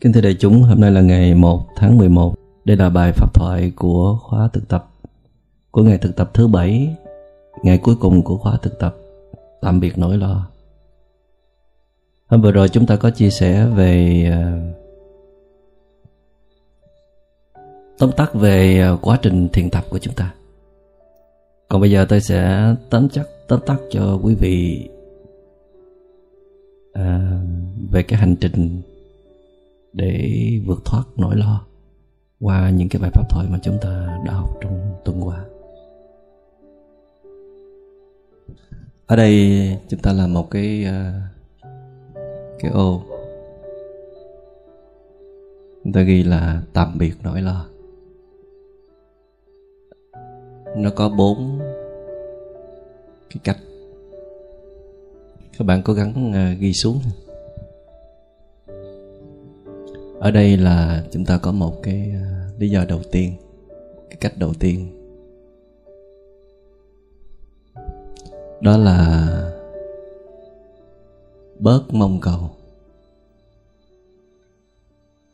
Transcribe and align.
Kính 0.00 0.12
thưa 0.12 0.20
đại 0.20 0.36
chúng, 0.38 0.62
hôm 0.62 0.80
nay 0.80 0.90
là 0.90 1.00
ngày 1.00 1.34
1 1.34 1.66
tháng 1.76 1.98
11. 1.98 2.34
Đây 2.64 2.76
là 2.76 2.90
bài 2.90 3.12
pháp 3.12 3.34
thoại 3.34 3.72
của 3.76 4.18
khóa 4.22 4.48
thực 4.52 4.68
tập 4.68 4.88
của 5.70 5.82
ngày 5.82 5.98
thực 5.98 6.16
tập 6.16 6.30
thứ 6.34 6.46
bảy, 6.46 6.96
ngày 7.62 7.78
cuối 7.78 7.94
cùng 8.00 8.22
của 8.22 8.36
khóa 8.36 8.56
thực 8.62 8.78
tập 8.78 8.96
Tạm 9.60 9.80
biệt 9.80 9.98
nỗi 9.98 10.16
lo. 10.18 10.48
Hôm 12.26 12.42
vừa 12.42 12.52
rồi 12.52 12.68
chúng 12.68 12.86
ta 12.86 12.96
có 12.96 13.10
chia 13.10 13.30
sẻ 13.30 13.66
về 13.66 14.24
ờ, 14.30 14.58
tóm 17.98 18.10
tắt 18.16 18.34
về 18.34 18.80
ờ, 18.80 18.98
quá 19.02 19.18
trình 19.22 19.48
thiền 19.52 19.70
tập 19.70 19.84
của 19.90 19.98
chúng 19.98 20.14
ta. 20.14 20.34
Còn 21.68 21.80
bây 21.80 21.90
giờ 21.90 22.06
tôi 22.08 22.20
sẽ 22.20 22.74
tóm 22.90 23.08
chắc 23.08 23.26
tóm 23.48 23.60
tắt 23.66 23.76
cho 23.90 24.18
quý 24.22 24.34
vị 24.34 24.88
à, 26.92 27.40
về 27.90 28.02
cái 28.02 28.18
hành 28.18 28.36
trình 28.36 28.80
để 29.96 30.30
vượt 30.66 30.84
thoát 30.84 31.02
nỗi 31.16 31.36
lo 31.36 31.66
qua 32.40 32.70
những 32.70 32.88
cái 32.88 33.02
bài 33.02 33.10
pháp 33.14 33.30
thoại 33.30 33.46
mà 33.50 33.58
chúng 33.62 33.78
ta 33.80 34.18
đã 34.26 34.32
học 34.32 34.58
trong 34.60 34.94
tuần 35.04 35.20
qua. 35.26 35.44
Ở 39.06 39.16
đây 39.16 39.78
chúng 39.88 40.00
ta 40.00 40.12
làm 40.12 40.34
một 40.34 40.50
cái 40.50 40.86
uh, 40.88 41.70
cái 42.58 42.70
ô. 42.70 43.02
Chúng 45.84 45.92
ta 45.92 46.00
ghi 46.00 46.22
là 46.22 46.62
tạm 46.72 46.98
biệt 46.98 47.12
nỗi 47.22 47.42
lo. 47.42 47.66
Nó 50.76 50.90
có 50.96 51.08
bốn 51.08 51.58
cái 53.30 53.40
cách. 53.44 53.58
Các 55.58 55.64
bạn 55.64 55.82
cố 55.84 55.92
gắng 55.92 56.30
uh, 56.30 56.60
ghi 56.60 56.72
xuống 56.72 57.00
ở 60.20 60.30
đây 60.30 60.56
là 60.56 61.04
chúng 61.10 61.24
ta 61.24 61.38
có 61.38 61.52
một 61.52 61.82
cái 61.82 62.10
à, 62.14 62.48
lý 62.58 62.70
do 62.70 62.84
đầu 62.88 63.00
tiên, 63.12 63.36
cái 64.10 64.16
cách 64.20 64.32
đầu 64.38 64.54
tiên. 64.54 64.92
Đó 68.60 68.76
là 68.76 69.28
bớt 71.58 71.82
mong 71.90 72.20
cầu 72.20 72.50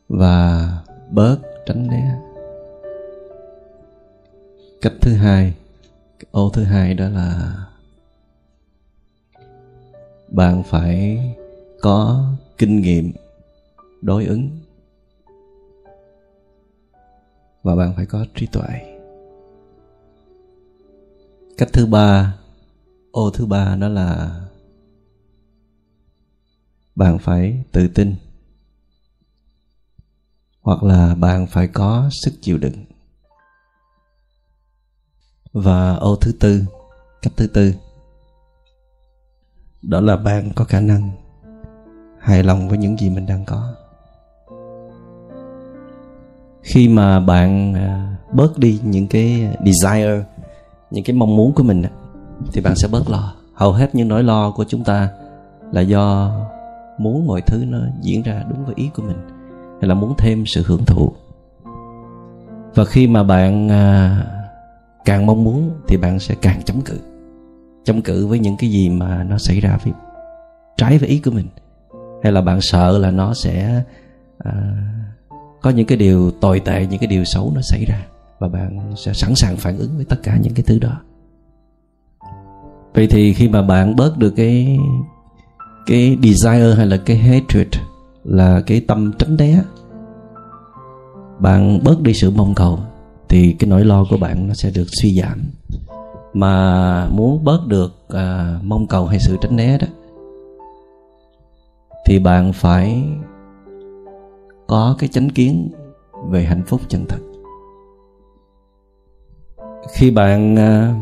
và 0.09 0.69
bớt 1.11 1.37
tránh 1.65 1.87
né. 1.87 2.19
Cách 4.81 4.93
thứ 5.01 5.13
hai 5.13 5.53
ô 6.31 6.49
thứ 6.49 6.63
hai 6.63 6.93
đó 6.93 7.09
là 7.09 7.53
bạn 10.27 10.63
phải 10.63 11.19
có 11.81 12.25
kinh 12.57 12.81
nghiệm 12.81 13.11
đối 14.01 14.25
ứng 14.25 14.49
và 17.63 17.75
bạn 17.75 17.93
phải 17.95 18.05
có 18.05 18.25
trí 18.35 18.45
tuệ. 18.45 18.99
Cách 21.57 21.69
thứ 21.73 21.85
ba, 21.85 22.35
ô 23.11 23.29
thứ 23.29 23.45
ba 23.45 23.75
đó 23.75 23.87
là 23.87 24.39
bạn 26.95 27.19
phải 27.19 27.63
tự 27.71 27.87
tin, 27.87 28.15
hoặc 30.61 30.83
là 30.83 31.15
bạn 31.15 31.47
phải 31.47 31.67
có 31.67 32.09
sức 32.11 32.33
chịu 32.41 32.57
đựng. 32.57 32.85
Và 35.53 35.95
ô 35.95 36.15
thứ 36.15 36.31
tư, 36.39 36.63
cách 37.21 37.33
thứ 37.37 37.47
tư, 37.47 37.73
đó 39.81 40.01
là 40.01 40.17
bạn 40.17 40.51
có 40.55 40.65
khả 40.65 40.81
năng 40.81 41.11
hài 42.19 42.43
lòng 42.43 42.69
với 42.69 42.77
những 42.77 42.97
gì 42.97 43.09
mình 43.09 43.25
đang 43.25 43.45
có 43.45 43.75
khi 46.63 46.87
mà 46.87 47.19
bạn 47.19 47.73
à, 47.73 48.17
bớt 48.31 48.57
đi 48.57 48.79
những 48.83 49.07
cái 49.07 49.49
desire 49.65 50.23
những 50.91 51.03
cái 51.03 51.15
mong 51.15 51.35
muốn 51.35 51.53
của 51.53 51.63
mình 51.63 51.83
thì 52.53 52.61
bạn 52.61 52.75
sẽ 52.75 52.87
bớt 52.91 53.09
lo. 53.09 53.33
Hầu 53.53 53.71
hết 53.71 53.95
những 53.95 54.07
nỗi 54.07 54.23
lo 54.23 54.51
của 54.51 54.65
chúng 54.67 54.83
ta 54.83 55.09
là 55.71 55.81
do 55.81 56.31
muốn 56.97 57.27
mọi 57.27 57.41
thứ 57.41 57.65
nó 57.67 57.77
diễn 58.01 58.23
ra 58.23 58.43
đúng 58.49 58.65
với 58.65 58.75
ý 58.77 58.89
của 58.95 59.03
mình 59.03 59.17
hay 59.81 59.89
là 59.89 59.95
muốn 59.95 60.13
thêm 60.17 60.45
sự 60.45 60.63
hưởng 60.65 60.85
thụ. 60.85 61.13
Và 62.75 62.85
khi 62.85 63.07
mà 63.07 63.23
bạn 63.23 63.69
à, 63.69 64.17
càng 65.05 65.25
mong 65.25 65.43
muốn 65.43 65.71
thì 65.87 65.97
bạn 65.97 66.19
sẽ 66.19 66.35
càng 66.41 66.61
chống 66.65 66.81
cự. 66.81 66.99
Chống 67.83 68.01
cự 68.01 68.27
với 68.27 68.39
những 68.39 68.57
cái 68.57 68.69
gì 68.69 68.89
mà 68.89 69.23
nó 69.23 69.37
xảy 69.37 69.59
ra 69.59 69.77
với 69.83 69.93
trái 70.77 70.97
với 70.97 71.09
ý 71.09 71.19
của 71.19 71.31
mình. 71.31 71.47
Hay 72.23 72.31
là 72.31 72.41
bạn 72.41 72.61
sợ 72.61 72.97
là 72.97 73.11
nó 73.11 73.33
sẽ 73.33 73.83
à, 74.37 74.51
có 75.63 75.69
những 75.69 75.85
cái 75.85 75.97
điều 75.97 76.31
tồi 76.31 76.59
tệ 76.59 76.87
những 76.89 76.99
cái 76.99 77.07
điều 77.07 77.23
xấu 77.23 77.51
nó 77.55 77.61
xảy 77.61 77.85
ra 77.85 78.05
và 78.39 78.47
bạn 78.47 78.93
sẽ 78.95 79.13
sẵn 79.13 79.35
sàng 79.35 79.57
phản 79.57 79.77
ứng 79.77 79.95
với 79.95 80.05
tất 80.05 80.15
cả 80.23 80.37
những 80.37 80.53
cái 80.53 80.63
thứ 80.67 80.79
đó. 80.79 81.01
Vậy 82.93 83.07
thì 83.07 83.33
khi 83.33 83.49
mà 83.49 83.61
bạn 83.61 83.95
bớt 83.95 84.17
được 84.17 84.33
cái 84.35 84.79
cái 85.85 86.17
desire 86.23 86.75
hay 86.77 86.85
là 86.85 86.97
cái 86.97 87.17
hatred 87.17 87.67
là 88.23 88.61
cái 88.65 88.79
tâm 88.79 89.11
tránh 89.19 89.37
né 89.37 89.61
bạn 91.39 91.83
bớt 91.83 92.01
đi 92.01 92.13
sự 92.13 92.31
mong 92.31 92.55
cầu 92.55 92.79
thì 93.29 93.55
cái 93.59 93.69
nỗi 93.69 93.85
lo 93.85 94.05
của 94.09 94.17
bạn 94.17 94.47
nó 94.47 94.53
sẽ 94.53 94.71
được 94.75 94.87
suy 95.01 95.21
giảm. 95.21 95.41
Mà 96.33 97.07
muốn 97.09 97.43
bớt 97.43 97.67
được 97.67 97.93
à, 98.09 98.59
mong 98.63 98.87
cầu 98.87 99.05
hay 99.05 99.19
sự 99.19 99.37
tránh 99.41 99.55
né 99.55 99.77
đó 99.77 99.87
thì 102.05 102.19
bạn 102.19 102.53
phải 102.53 103.03
có 104.67 104.95
cái 104.99 105.09
chánh 105.09 105.29
kiến 105.29 105.71
về 106.29 106.43
hạnh 106.43 106.63
phúc 106.67 106.81
chân 106.87 107.05
thật. 107.09 107.19
Khi 109.93 110.11
bạn 110.11 110.55
à, 110.55 110.95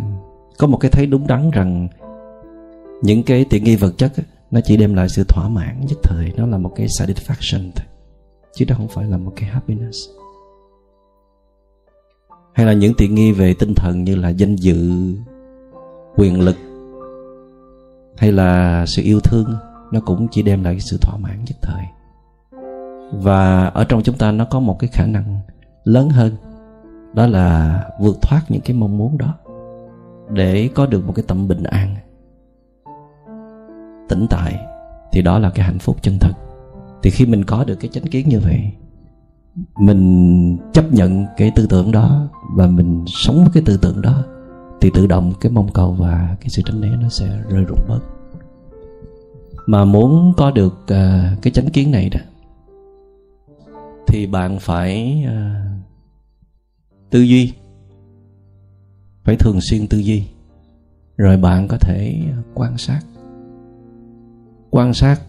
có 0.58 0.68
một 0.68 0.78
cái 0.78 0.92
thấy 0.92 1.06
đúng 1.06 1.28
đắn 1.28 1.52
rằng 1.52 1.88
những 3.02 3.24
cái 3.24 3.46
tiện 3.50 3.64
nghi 3.64 3.76
vật 3.76 3.98
chất 3.98 4.12
nó 4.52 4.60
chỉ 4.64 4.78
đem 4.78 4.94
lại 4.94 5.10
sự 5.10 5.24
thỏa 5.24 5.50
mãn 5.50 5.86
nhất 5.86 5.98
thời, 6.04 6.34
nó 6.38 6.48
là 6.48 6.58
một 6.58 6.72
cái 6.76 6.88
satisfaction 6.88 7.72
thôi, 7.76 7.86
chứ 8.54 8.66
đó 8.66 8.76
không 8.78 8.88
phải 8.88 9.06
là 9.06 9.18
một 9.18 9.34
cái 9.36 9.50
happiness. 9.50 9.98
Hay 12.54 12.66
là 12.66 12.74
những 12.74 12.94
tiện 12.98 13.16
nghi 13.16 13.32
về 13.32 13.54
tinh 13.60 13.74
thần 13.76 14.04
như 14.04 14.16
là 14.16 14.30
danh 14.30 14.56
dự, 14.56 14.92
quyền 16.16 16.42
lực, 16.42 16.56
hay 18.18 18.32
là 18.32 18.86
sự 18.88 19.02
yêu 19.02 19.20
thương, 19.20 19.56
nó 19.92 20.00
cũng 20.06 20.28
chỉ 20.32 20.42
đem 20.42 20.64
lại 20.64 20.80
sự 20.80 20.98
thỏa 21.02 21.18
mãn 21.18 21.44
nhất 21.48 21.58
thời 21.62 21.84
và 23.12 23.66
ở 23.66 23.84
trong 23.84 24.04
chúng 24.04 24.18
ta 24.18 24.32
nó 24.32 24.46
có 24.46 24.60
một 24.60 24.80
cái 24.80 24.90
khả 24.94 25.06
năng 25.06 25.40
lớn 25.84 26.10
hơn. 26.10 26.36
Đó 27.14 27.28
là 27.28 27.80
vượt 28.00 28.22
thoát 28.22 28.42
những 28.50 28.62
cái 28.62 28.78
mong 28.78 28.98
muốn 28.98 29.18
đó. 29.18 29.34
Để 30.30 30.70
có 30.76 30.86
được 30.86 31.08
một 31.08 31.14
cái 31.16 31.26
tâm 31.28 31.48
bình 31.48 31.64
an. 31.64 31.96
Tĩnh 34.10 34.28
tại 34.30 34.60
thì 35.12 35.22
đó 35.22 35.40
là 35.40 35.50
cái 35.50 35.66
hạnh 35.66 35.80
phúc 35.80 35.98
chân 36.02 36.18
thật. 36.20 36.34
Thì 37.04 37.10
khi 37.10 37.26
mình 37.26 37.44
có 37.44 37.64
được 37.64 37.76
cái 37.76 37.90
chánh 37.94 38.04
kiến 38.04 38.30
như 38.30 38.40
vậy 38.40 38.72
mình 39.78 40.58
chấp 40.74 40.94
nhận 40.94 41.26
cái 41.38 41.52
tư 41.56 41.68
tưởng 41.70 41.92
đó 41.92 42.28
và 42.56 42.68
mình 42.68 43.06
sống 43.08 43.38
với 43.38 43.50
cái 43.54 43.64
tư 43.66 43.78
tưởng 43.82 44.02
đó 44.02 44.24
thì 44.82 44.92
tự 44.94 45.08
động 45.08 45.34
cái 45.42 45.52
mong 45.52 45.70
cầu 45.74 45.92
và 45.92 46.36
cái 46.42 46.50
sự 46.50 46.62
tránh 46.66 46.82
né 46.82 46.90
nó 47.02 47.10
sẽ 47.10 47.40
rơi 47.50 47.64
rụng 47.64 47.80
bớt. 47.88 48.00
Mà 49.66 49.86
muốn 49.86 50.34
có 50.38 50.52
được 50.52 50.74
uh, 50.84 51.42
cái 51.42 51.54
chánh 51.54 51.70
kiến 51.70 51.92
này 51.92 52.10
đó 52.10 52.20
thì 54.12 54.28
bạn 54.28 54.60
phải 54.60 55.24
ờ, 55.28 55.52
tư 57.10 57.22
duy. 57.22 57.54
Phải 59.24 59.36
thường 59.36 59.60
xuyên 59.62 59.88
tư 59.88 59.98
duy. 59.98 60.24
Rồi 61.18 61.38
bạn 61.38 61.68
có 61.68 61.78
thể 61.78 62.16
quan 62.54 62.78
sát. 62.78 63.02
Quan 64.70 64.94
sát 64.94 65.22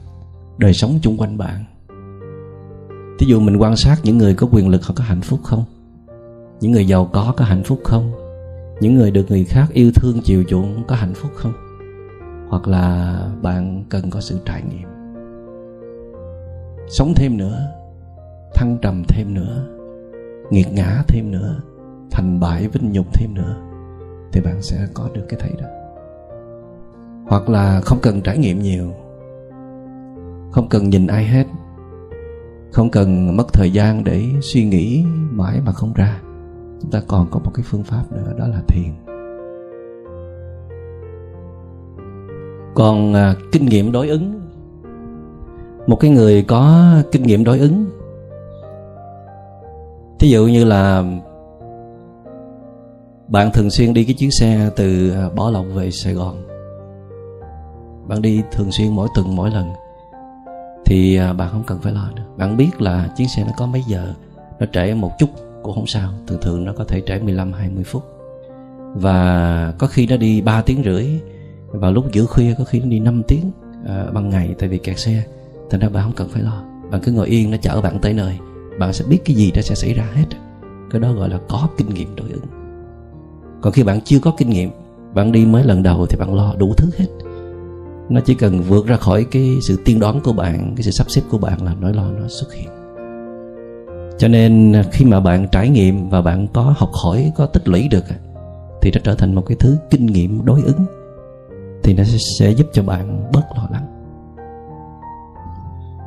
đời 0.58 0.72
sống 0.72 0.98
chung 1.02 1.16
quanh 1.16 1.38
bạn. 1.38 1.64
Thí 3.18 3.26
dụ 3.26 3.40
mình 3.40 3.56
quan 3.56 3.76
sát 3.76 3.96
những 4.04 4.18
người 4.18 4.34
có 4.34 4.48
quyền 4.52 4.68
lực 4.68 4.84
họ 4.84 4.94
có 4.96 5.04
hạnh 5.04 5.20
phúc 5.20 5.40
không? 5.42 5.64
Những 6.60 6.72
người 6.72 6.86
giàu 6.86 7.10
có 7.12 7.34
có 7.36 7.44
hạnh 7.44 7.62
phúc 7.64 7.80
không? 7.84 8.12
Những 8.80 8.94
người 8.94 9.10
được 9.10 9.26
người 9.28 9.44
khác 9.44 9.68
yêu 9.72 9.92
thương, 9.94 10.20
chiều 10.24 10.44
chuộng 10.48 10.84
có 10.86 10.96
hạnh 10.96 11.14
phúc 11.14 11.30
không? 11.34 11.52
Hoặc 12.48 12.68
là 12.68 13.16
bạn 13.42 13.84
cần 13.88 14.10
có 14.10 14.20
sự 14.20 14.38
trải 14.44 14.62
nghiệm. 14.62 14.88
Sống 16.88 17.12
thêm 17.16 17.36
nữa 17.36 17.81
thăng 18.54 18.78
trầm 18.82 19.02
thêm 19.08 19.34
nữa 19.34 19.66
nghiệt 20.50 20.66
ngã 20.72 21.02
thêm 21.08 21.30
nữa 21.30 21.60
thành 22.10 22.40
bại 22.40 22.68
vinh 22.68 22.92
nhục 22.92 23.06
thêm 23.14 23.34
nữa 23.34 23.56
thì 24.32 24.40
bạn 24.40 24.62
sẽ 24.62 24.86
có 24.94 25.08
được 25.14 25.24
cái 25.28 25.40
thấy 25.40 25.52
đó. 25.60 25.66
Hoặc 27.26 27.48
là 27.48 27.80
không 27.80 27.98
cần 28.02 28.20
trải 28.20 28.38
nghiệm 28.38 28.58
nhiều 28.58 28.92
không 30.50 30.68
cần 30.68 30.90
nhìn 30.90 31.06
ai 31.06 31.24
hết 31.24 31.46
không 32.72 32.90
cần 32.90 33.36
mất 33.36 33.52
thời 33.52 33.70
gian 33.70 34.04
để 34.04 34.24
suy 34.40 34.64
nghĩ 34.64 35.04
mãi 35.30 35.60
mà 35.66 35.72
không 35.72 35.92
ra. 35.92 36.20
Chúng 36.80 36.90
ta 36.90 37.02
còn 37.08 37.26
có 37.30 37.38
một 37.38 37.50
cái 37.54 37.64
phương 37.68 37.82
pháp 37.82 38.12
nữa 38.12 38.32
đó 38.38 38.46
là 38.46 38.62
thiền. 38.68 38.92
Còn 42.74 43.14
à, 43.14 43.34
kinh 43.52 43.66
nghiệm 43.66 43.92
đối 43.92 44.08
ứng. 44.08 44.40
Một 45.86 45.96
cái 45.96 46.10
người 46.10 46.42
có 46.42 46.92
kinh 47.12 47.22
nghiệm 47.22 47.44
đối 47.44 47.58
ứng 47.58 47.86
thí 50.22 50.28
dụ 50.28 50.46
như 50.46 50.64
là 50.64 51.04
bạn 53.28 53.50
thường 53.52 53.70
xuyên 53.70 53.94
đi 53.94 54.04
cái 54.04 54.14
chuyến 54.14 54.30
xe 54.30 54.70
từ 54.76 55.10
à, 55.10 55.20
Bảo 55.20 55.30
Bỏ 55.34 55.50
Lộc 55.50 55.66
về 55.74 55.90
Sài 55.90 56.14
Gòn. 56.14 56.42
Bạn 58.08 58.22
đi 58.22 58.42
thường 58.52 58.72
xuyên 58.72 58.88
mỗi 58.88 59.08
tuần 59.14 59.36
mỗi 59.36 59.50
lần. 59.50 59.72
Thì 60.84 61.16
à, 61.16 61.32
bạn 61.32 61.48
không 61.52 61.62
cần 61.66 61.78
phải 61.82 61.92
lo 61.92 62.10
nữa. 62.16 62.22
Bạn 62.36 62.56
biết 62.56 62.80
là 62.80 63.08
chuyến 63.16 63.28
xe 63.28 63.44
nó 63.44 63.52
có 63.56 63.66
mấy 63.66 63.82
giờ 63.88 64.14
Nó 64.60 64.66
trễ 64.72 64.94
một 64.94 65.10
chút 65.18 65.26
cũng 65.62 65.74
không 65.74 65.86
sao. 65.86 66.12
Thường 66.26 66.40
thường 66.42 66.64
nó 66.64 66.72
có 66.72 66.84
thể 66.84 67.02
trễ 67.06 67.18
15-20 67.18 67.84
phút. 67.84 68.02
Và 68.94 69.74
có 69.78 69.86
khi 69.86 70.06
nó 70.06 70.16
đi 70.16 70.40
3 70.40 70.62
tiếng 70.62 70.82
rưỡi 70.84 71.06
Vào 71.66 71.92
lúc 71.92 72.12
giữa 72.12 72.24
khuya 72.24 72.54
có 72.58 72.64
khi 72.64 72.80
nó 72.80 72.86
đi 72.86 73.00
5 73.00 73.22
tiếng 73.28 73.50
à, 73.86 74.06
Bằng 74.12 74.30
ngày. 74.30 74.54
Tại 74.58 74.68
vì 74.68 74.78
kẹt 74.78 74.98
xe 74.98 75.22
Thành 75.70 75.80
ra 75.80 75.88
bạn 75.88 76.02
không 76.02 76.16
cần 76.16 76.28
phải 76.28 76.42
lo. 76.42 76.62
Bạn 76.90 77.00
cứ 77.04 77.12
ngồi 77.12 77.26
yên 77.26 77.50
nó 77.50 77.56
chở 77.56 77.80
bạn 77.80 77.98
tới 77.98 78.12
nơi. 78.12 78.38
Bạn 78.78 78.92
sẽ 78.92 79.04
biết 79.08 79.18
cái 79.24 79.36
gì 79.36 79.52
nó 79.54 79.62
sẽ 79.62 79.74
xảy 79.74 79.94
ra 79.94 80.08
hết. 80.14 80.26
Cái 80.90 81.00
đó 81.00 81.12
gọi 81.12 81.28
là 81.28 81.38
có 81.48 81.68
kinh 81.76 81.88
nghiệm 81.88 82.16
đối 82.16 82.30
ứng. 82.30 82.44
Còn 83.60 83.72
khi 83.72 83.82
bạn 83.82 84.00
chưa 84.00 84.18
có 84.18 84.32
kinh 84.36 84.50
nghiệm, 84.50 84.70
bạn 85.14 85.32
đi 85.32 85.46
mới 85.46 85.64
lần 85.64 85.82
đầu 85.82 86.06
thì 86.06 86.16
bạn 86.16 86.34
lo 86.34 86.54
đủ 86.58 86.74
thứ 86.76 86.90
hết. 86.98 87.06
Nó 88.08 88.20
chỉ 88.20 88.34
cần 88.34 88.62
vượt 88.62 88.86
ra 88.86 88.96
khỏi 88.96 89.26
cái 89.30 89.58
sự 89.62 89.76
tiên 89.84 90.00
đoán 90.00 90.20
của 90.20 90.32
bạn, 90.32 90.72
cái 90.76 90.82
sự 90.82 90.90
sắp 90.90 91.10
xếp 91.10 91.22
của 91.30 91.38
bạn 91.38 91.62
là 91.62 91.74
nỗi 91.80 91.94
lo 91.94 92.10
nó 92.10 92.28
xuất 92.28 92.54
hiện. 92.54 92.68
Cho 94.18 94.28
nên 94.28 94.72
à, 94.72 94.84
khi 94.92 95.04
mà 95.04 95.20
bạn 95.20 95.48
trải 95.52 95.68
nghiệm 95.68 96.08
và 96.08 96.22
bạn 96.22 96.46
có 96.52 96.74
học 96.76 96.90
hỏi, 96.92 97.32
có 97.36 97.46
tích 97.46 97.68
lũy 97.68 97.88
được 97.88 98.04
thì 98.82 98.90
nó 98.90 99.00
trở 99.04 99.14
thành 99.14 99.34
một 99.34 99.42
cái 99.46 99.56
thứ 99.60 99.76
kinh 99.90 100.06
nghiệm 100.06 100.44
đối 100.44 100.62
ứng. 100.62 100.84
Thì 101.82 101.94
nó 101.94 102.04
sẽ 102.38 102.50
giúp 102.50 102.66
cho 102.72 102.82
bạn 102.82 103.30
bớt 103.32 103.42
lo 103.56 103.68
lắng 103.72 103.91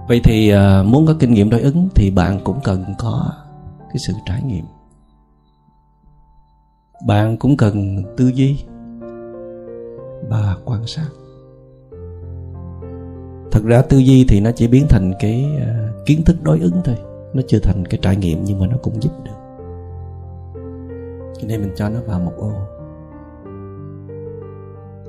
vậy 0.08 0.22
thì 0.24 0.50
à, 0.50 0.84
muốn 0.84 1.06
có 1.06 1.16
kinh 1.20 1.34
nghiệm 1.34 1.50
đối 1.50 1.62
ứng 1.62 1.90
thì 1.96 2.12
bạn 2.12 2.40
cũng 2.44 2.60
cần 2.64 2.84
có 3.00 3.32
cái 3.80 3.98
sự 3.98 4.14
trải 4.26 4.42
nghiệm. 4.44 4.66
Bạn 7.08 7.38
cũng 7.38 7.58
cần 7.58 8.04
tư 8.18 8.28
duy 8.28 8.58
và 10.30 10.58
quan 10.66 10.88
sát. 10.88 11.08
Thật 13.52 13.64
ra 13.64 13.82
tư 13.82 13.98
duy 13.98 14.26
thì 14.30 14.40
nó 14.40 14.52
chỉ 14.56 14.68
biến 14.68 14.86
thành 14.90 15.14
cái 15.20 15.58
à, 15.60 15.90
kiến 16.06 16.24
thức 16.24 16.36
đối 16.44 16.60
ứng 16.60 16.82
thôi. 16.84 16.96
Nó 17.34 17.42
chưa 17.48 17.60
thành 17.60 17.86
cái 17.86 18.00
trải 18.02 18.16
nghiệm 18.16 18.44
nhưng 18.44 18.60
mà 18.60 18.68
nó 18.68 18.78
cũng 18.84 19.04
giúp 19.04 19.12
được. 19.24 19.32
Cho 21.42 21.48
nên 21.48 21.62
mình 21.62 21.72
cho 21.76 21.90
nó 21.90 22.00
vào 22.08 22.20
một 22.20 22.34
ô. 22.38 22.52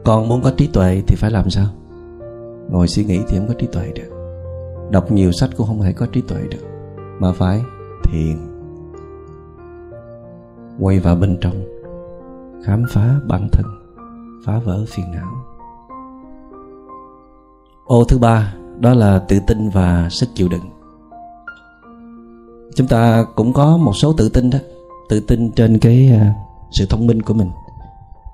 Còn 0.05 0.29
muốn 0.29 0.43
có 0.43 0.53
trí 0.57 0.67
tuệ 0.67 1.03
thì 1.07 1.17
phải 1.17 1.31
làm 1.31 1.51
sao? 1.51 1.67
Ngồi 2.71 2.89
suy 2.89 3.05
nghĩ 3.05 3.21
thì 3.29 3.39
không 3.39 3.49
có 3.49 3.55
trí 3.59 3.67
tuệ 3.67 3.93
được 3.95 4.16
đọc 4.91 5.13
nhiều 5.13 5.33
sách 5.33 5.51
cũng 5.57 5.67
không 5.67 5.83
thể 5.83 5.93
có 5.93 6.07
trí 6.07 6.21
tuệ 6.21 6.41
được. 6.51 6.67
Mà 7.19 7.33
phải 7.33 7.63
thiền. 8.05 8.37
Quay 10.81 10.99
vào 10.99 11.17
bên 11.17 11.39
trong, 11.41 11.65
khám 12.65 12.85
phá 12.91 13.21
bản 13.29 13.49
thân, 13.53 13.67
phá 14.47 14.59
vỡ 14.59 14.85
phiền 14.89 15.07
não. 15.13 15.29
Ô, 17.85 18.05
thứ 18.05 18.19
ba, 18.19 18.55
đó 18.81 18.95
là 18.95 19.19
tự 19.19 19.39
tin 19.47 19.69
và 19.69 20.09
sức 20.11 20.29
chịu 20.35 20.49
đựng. 20.49 20.71
Chúng 22.77 22.87
ta 22.87 23.25
cũng 23.35 23.53
có 23.53 23.77
một 23.77 23.93
số 23.93 24.13
tự 24.13 24.29
tin 24.29 24.51
đó. 24.51 24.59
Tự 25.09 25.21
tin 25.21 25.51
trên 25.53 25.79
cái 25.79 26.11
à, 26.21 26.35
sự 26.71 26.87
thông 26.91 27.07
minh 27.07 27.23
của 27.23 27.35
mình, 27.35 27.51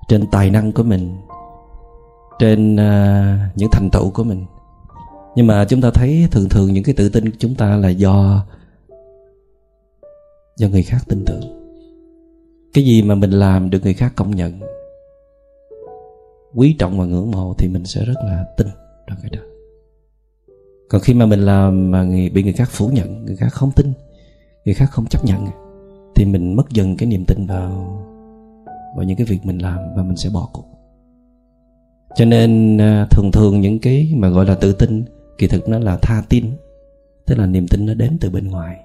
trên 0.09 0.27
tài 0.27 0.51
năng 0.51 0.73
của 0.73 0.83
mình, 0.83 1.17
trên 2.39 2.77
à, 2.77 3.51
những 3.57 3.71
thành 3.73 3.91
tựu 3.91 4.11
của 4.11 4.25
mình 4.25 4.47
nhưng 5.37 5.47
mà 5.47 5.65
chúng 5.65 5.81
ta 5.81 5.91
thấy 5.91 6.29
thường 6.31 6.49
thường 6.49 6.73
những 6.73 6.85
cái 6.85 6.95
tự 6.95 7.09
tin 7.09 7.31
của 7.31 7.37
chúng 7.39 7.55
ta 7.55 7.77
là 7.77 7.89
do 7.89 8.47
do 10.57 10.69
người 10.69 10.83
khác 10.83 10.99
tin 11.09 11.25
tưởng. 11.25 11.43
Cái 12.75 12.85
gì 12.85 13.03
mà 13.03 13.15
mình 13.15 13.31
làm 13.31 13.71
được 13.71 13.79
người 13.83 13.95
khác 13.95 14.13
công 14.17 14.37
nhận 14.37 14.61
quý 16.55 16.77
trọng 16.79 16.99
và 16.99 17.05
ngưỡng 17.05 17.31
mộ 17.31 17.55
thì 17.59 17.69
mình 17.69 17.85
sẽ 17.85 18.05
rất 18.05 18.17
là 18.25 18.45
tin 18.57 18.67
trong 19.07 19.19
cái 19.23 19.31
đó 19.31 19.43
còn 20.93 21.01
khi 21.01 21.15
mà 21.15 21.27
mình 21.27 21.41
làm 21.41 21.91
mà 21.91 22.03
người, 22.03 22.31
bị 22.31 22.43
người 22.43 22.53
khác 22.53 22.69
phủ 22.71 22.89
nhận 22.89 23.25
người 23.25 23.37
khác 23.37 23.49
không 23.53 23.71
tin 23.77 23.93
người 24.65 24.75
khác 24.75 24.87
không 24.91 25.07
chấp 25.07 25.25
nhận 25.25 25.47
thì 26.15 26.25
mình 26.25 26.57
mất 26.57 26.71
dần 26.71 26.97
cái 26.97 27.09
niềm 27.09 27.25
tin 27.29 27.47
vào 27.47 27.71
vào 28.97 29.05
những 29.05 29.17
cái 29.17 29.27
việc 29.27 29.39
mình 29.45 29.59
làm 29.59 29.79
và 29.97 30.03
mình 30.03 30.17
sẽ 30.17 30.31
bỏ 30.35 30.49
cuộc. 30.53 30.65
Cho 32.17 32.25
nên 32.25 32.79
à, 32.79 33.07
thường 33.11 33.31
thường 33.33 33.61
những 33.61 33.79
cái 33.79 34.13
mà 34.17 34.29
gọi 34.29 34.47
là 34.47 34.55
tự 34.55 34.73
tin 34.73 35.05
kỳ 35.43 35.49
thực 35.49 35.69
nó 35.69 35.79
là 35.79 35.97
tha 35.97 36.23
tin, 36.29 36.45
tức 37.27 37.39
là 37.39 37.47
niềm 37.47 37.69
tin 37.69 37.87
nó 37.87 37.95
đến 37.95 38.17
từ 38.21 38.31
bên 38.31 38.49
ngoài. 38.49 38.77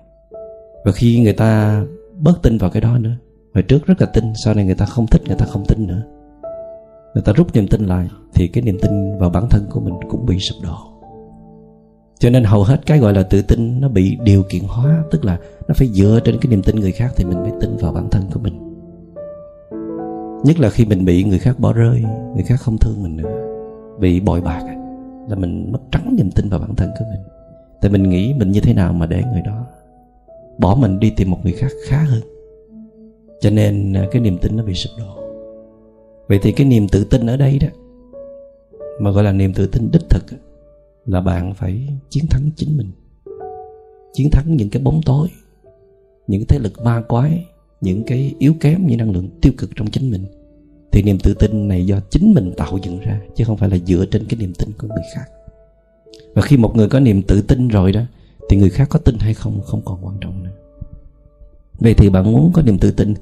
Và 0.85 0.91
khi 0.91 1.19
người 1.19 1.33
ta 1.33 1.81
bớt 2.19 2.41
tin 2.43 2.57
vào 2.57 2.69
cái 2.69 2.81
đó 2.81 2.97
nữa, 2.97 3.15
hồi 3.53 3.63
trước 3.63 3.85
rất 3.85 4.01
là 4.01 4.07
tin, 4.13 4.23
sau 4.35 4.53
này 4.53 4.65
người 4.65 4.75
ta 4.75 4.85
không 4.85 5.07
thích, 5.07 5.21
người 5.27 5.35
ta 5.35 5.45
không 5.45 5.63
tin 5.67 5.87
nữa. 5.87 6.03
Người 7.13 7.23
ta 7.25 7.33
rút 7.33 7.55
niềm 7.55 7.67
tin 7.67 7.85
lại, 7.85 8.09
thì 8.33 8.47
cái 8.47 8.63
niềm 8.63 8.77
tin 8.81 9.17
vào 9.17 9.29
bản 9.29 9.49
thân 9.49 9.65
của 9.69 9.79
mình 9.79 9.93
cũng 10.09 10.25
bị 10.25 10.39
sụp 10.39 10.63
đổ. 10.63 10.77
Cho 12.19 12.29
nên 12.29 12.43
hầu 12.43 12.63
hết 12.63 12.85
cái 12.85 12.99
gọi 12.99 13.13
là 13.13 13.23
tự 13.23 13.41
tin 13.41 13.81
nó 13.81 13.89
bị 13.89 14.17
điều 14.23 14.43
kiện 14.49 14.63
hóa, 14.67 15.03
tức 15.11 15.25
là 15.25 15.39
nó 15.67 15.73
phải 15.73 15.87
dựa 15.87 16.19
trên 16.23 16.37
cái 16.41 16.49
niềm 16.49 16.63
tin 16.63 16.75
người 16.75 16.91
khác 16.91 17.13
thì 17.15 17.25
mình 17.25 17.37
mới 17.37 17.51
tin 17.61 17.77
vào 17.77 17.93
bản 17.93 18.09
thân 18.09 18.23
của 18.33 18.39
mình. 18.39 18.59
Nhất 20.43 20.59
là 20.59 20.69
khi 20.69 20.85
mình 20.85 21.05
bị 21.05 21.23
người 21.23 21.39
khác 21.39 21.59
bỏ 21.59 21.73
rơi, 21.73 22.03
người 22.35 22.43
khác 22.43 22.59
không 22.59 22.77
thương 22.77 23.03
mình 23.03 23.17
nữa, 23.17 23.29
bị 23.99 24.19
bội 24.19 24.41
bạc 24.41 24.63
à 24.67 24.76
là 25.27 25.35
mình 25.35 25.71
mất 25.71 25.79
trắng 25.91 26.15
niềm 26.17 26.31
tin 26.31 26.49
vào 26.49 26.59
bản 26.59 26.75
thân 26.75 26.89
của 26.99 27.05
mình. 27.11 27.21
Tại 27.81 27.91
mình 27.91 28.09
nghĩ 28.09 28.33
mình 28.33 28.51
như 28.51 28.59
thế 28.59 28.73
nào 28.73 28.93
mà 28.93 29.05
để 29.05 29.23
người 29.31 29.41
đó 29.41 29.65
bỏ 30.57 30.75
mình 30.75 30.99
đi 30.99 31.09
tìm 31.09 31.31
một 31.31 31.39
người 31.43 31.53
khác 31.53 31.71
khá 31.87 32.03
hơn. 32.03 32.21
Cho 33.41 33.49
nên 33.49 33.93
à, 33.93 34.07
cái 34.11 34.21
niềm 34.21 34.37
tin 34.41 34.57
nó 34.57 34.63
bị 34.63 34.73
sụp 34.73 34.91
đổ. 34.99 35.23
Vậy 36.27 36.39
thì 36.41 36.51
cái 36.51 36.67
niềm 36.67 36.87
tự 36.87 37.03
tin 37.03 37.25
ở 37.25 37.37
đây 37.37 37.59
đó, 37.59 37.67
mà 38.99 39.11
gọi 39.11 39.23
là 39.23 39.31
niềm 39.31 39.53
tự 39.53 39.67
tin 39.67 39.91
đích 39.91 40.09
thực 40.09 40.23
là 41.05 41.21
bạn 41.21 41.53
phải 41.53 41.89
chiến 42.09 42.27
thắng 42.29 42.49
chính 42.55 42.77
mình. 42.77 42.91
Chiến 44.13 44.29
thắng 44.31 44.55
những 44.55 44.69
cái 44.69 44.81
bóng 44.83 45.01
tối, 45.05 45.27
những 46.27 46.41
cái 46.41 46.45
thế 46.49 46.59
lực 46.63 46.81
ma 46.83 47.01
quái, 47.01 47.45
những 47.81 48.03
cái 48.03 48.35
yếu 48.39 48.53
kém, 48.59 48.87
những 48.87 48.97
năng 48.97 49.11
lượng 49.11 49.29
tiêu 49.41 49.53
cực 49.57 49.69
trong 49.75 49.87
chính 49.87 50.11
mình 50.11 50.25
thì 50.97 51.03
niềm 51.03 51.19
tự 51.19 51.33
tin 51.33 51.67
này 51.67 51.85
do 51.85 51.99
chính 52.09 52.33
mình 52.33 52.53
tạo 52.57 52.79
dựng 52.83 52.99
ra, 52.99 53.21
chứ 53.35 53.43
không 53.43 53.57
phải 53.57 53.69
là 53.69 53.77
dựa 53.77 54.05
trên 54.11 54.25
cái 54.25 54.39
niềm 54.39 54.53
tin 54.53 54.71
của 54.77 54.87
người 54.87 55.03
khác. 55.15 55.25
Và 56.33 56.41
khi 56.41 56.57
một 56.57 56.75
người 56.75 56.89
có 56.89 56.99
niềm 56.99 57.21
tự 57.21 57.41
tin 57.41 57.67
rồi 57.67 57.91
đó, 57.91 58.01
thì 58.49 58.57
người 58.57 58.69
khác 58.69 58.87
có 58.89 58.99
tin 58.99 59.15
hay 59.19 59.33
không 59.33 59.61
không 59.65 59.81
còn 59.85 60.05
quan 60.05 60.17
trọng 60.21 60.43
nữa. 60.43 60.51
Vậy 61.79 61.93
thì 61.93 62.09
bạn 62.09 62.31
muốn 62.31 62.51
có 62.53 62.61
niềm 62.61 62.79
tự 62.79 62.91
tin, 62.91 63.13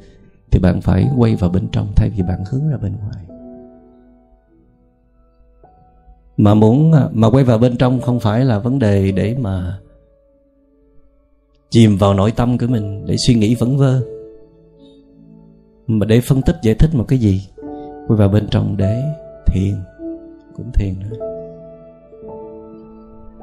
Thì 0.51 0.59
bạn 0.59 0.81
phải 0.81 1.09
quay 1.17 1.35
vào 1.35 1.49
bên 1.49 1.67
trong 1.71 1.91
Thay 1.95 2.09
vì 2.09 2.23
bạn 2.23 2.43
hướng 2.51 2.69
ra 2.69 2.77
bên 2.77 2.93
ngoài. 2.95 3.25
Mà 6.37 6.53
muốn 6.53 6.91
à, 6.93 7.09
Mà 7.11 7.29
quay 7.29 7.43
vào 7.43 7.57
bên 7.57 7.77
trong 7.77 8.01
không 8.01 8.19
phải 8.19 8.45
là 8.45 8.59
vấn 8.59 8.79
đề 8.79 9.11
Để 9.11 9.35
mà 9.39 9.79
Chìm 11.69 11.97
vào 11.97 12.13
nội 12.13 12.31
tâm 12.31 12.57
của 12.57 12.67
mình, 12.67 13.05
Để 13.05 13.15
suy 13.17 13.35
nghĩ 13.35 13.55
vấn 13.55 13.77
vơ, 13.77 14.01
Mà 15.87 16.05
để 16.05 16.21
phân 16.21 16.41
tích 16.41 16.55
giải 16.61 16.75
thích 16.75 16.89
một 16.93 17.05
cái 17.07 17.19
gì? 17.19 17.41
Quay 18.07 18.17
vào 18.17 18.29
bên 18.29 18.47
trong 18.51 18.77
để 18.77 19.03
thiền, 19.45 19.75
Cũng 20.55 20.71
thiền 20.73 20.93
nữa. 20.99 21.25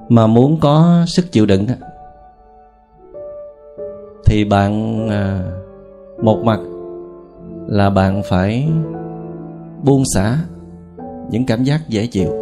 Mà 0.09 0.27
muốn 0.27 0.59
có 0.61 1.05
sức 1.07 1.33
chịu 1.33 1.47
đựng 1.47 1.67
thì 4.27 4.45
bạn 4.45 4.99
à, 5.09 5.45
một 6.23 6.43
mặt 6.45 6.61
là 7.67 7.91
bạn 7.91 8.23
phải 8.29 8.69
buông 9.85 10.03
xả 10.15 10.39
những 11.31 11.47
cảm 11.47 11.65
giác 11.65 11.81
dễ 11.89 12.07
chịu. 12.07 12.33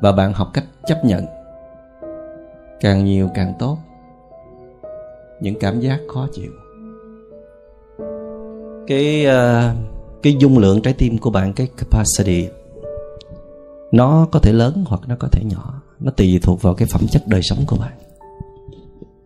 Và 0.00 0.12
bạn 0.12 0.32
học 0.32 0.48
cách 0.54 0.64
chấp 0.86 1.04
nhận 1.04 1.24
càng 2.80 3.04
nhiều 3.04 3.28
càng 3.34 3.54
tốt, 3.58 3.78
những 5.40 5.54
cảm 5.60 5.80
giác 5.80 5.98
khó 6.14 6.26
chịu 6.32 6.50
cái 8.86 9.26
uh, 9.26 9.76
cái 10.22 10.36
dung 10.38 10.58
lượng 10.58 10.82
trái 10.82 10.94
tim 10.94 11.18
của 11.18 11.30
bạn 11.30 11.52
cái 11.52 11.68
capacity 11.76 12.48
nó 13.92 14.28
có 14.32 14.38
thể 14.38 14.52
lớn 14.52 14.84
hoặc 14.86 15.00
nó 15.06 15.16
có 15.18 15.28
thể 15.28 15.42
nhỏ. 15.44 15.82
Nó 16.00 16.10
tùy 16.10 16.38
thuộc 16.42 16.62
vào 16.62 16.74
cái 16.74 16.88
phẩm 16.88 17.06
chất 17.10 17.22
đời 17.26 17.42
sống 17.42 17.58
của 17.66 17.76
bạn. 17.76 17.92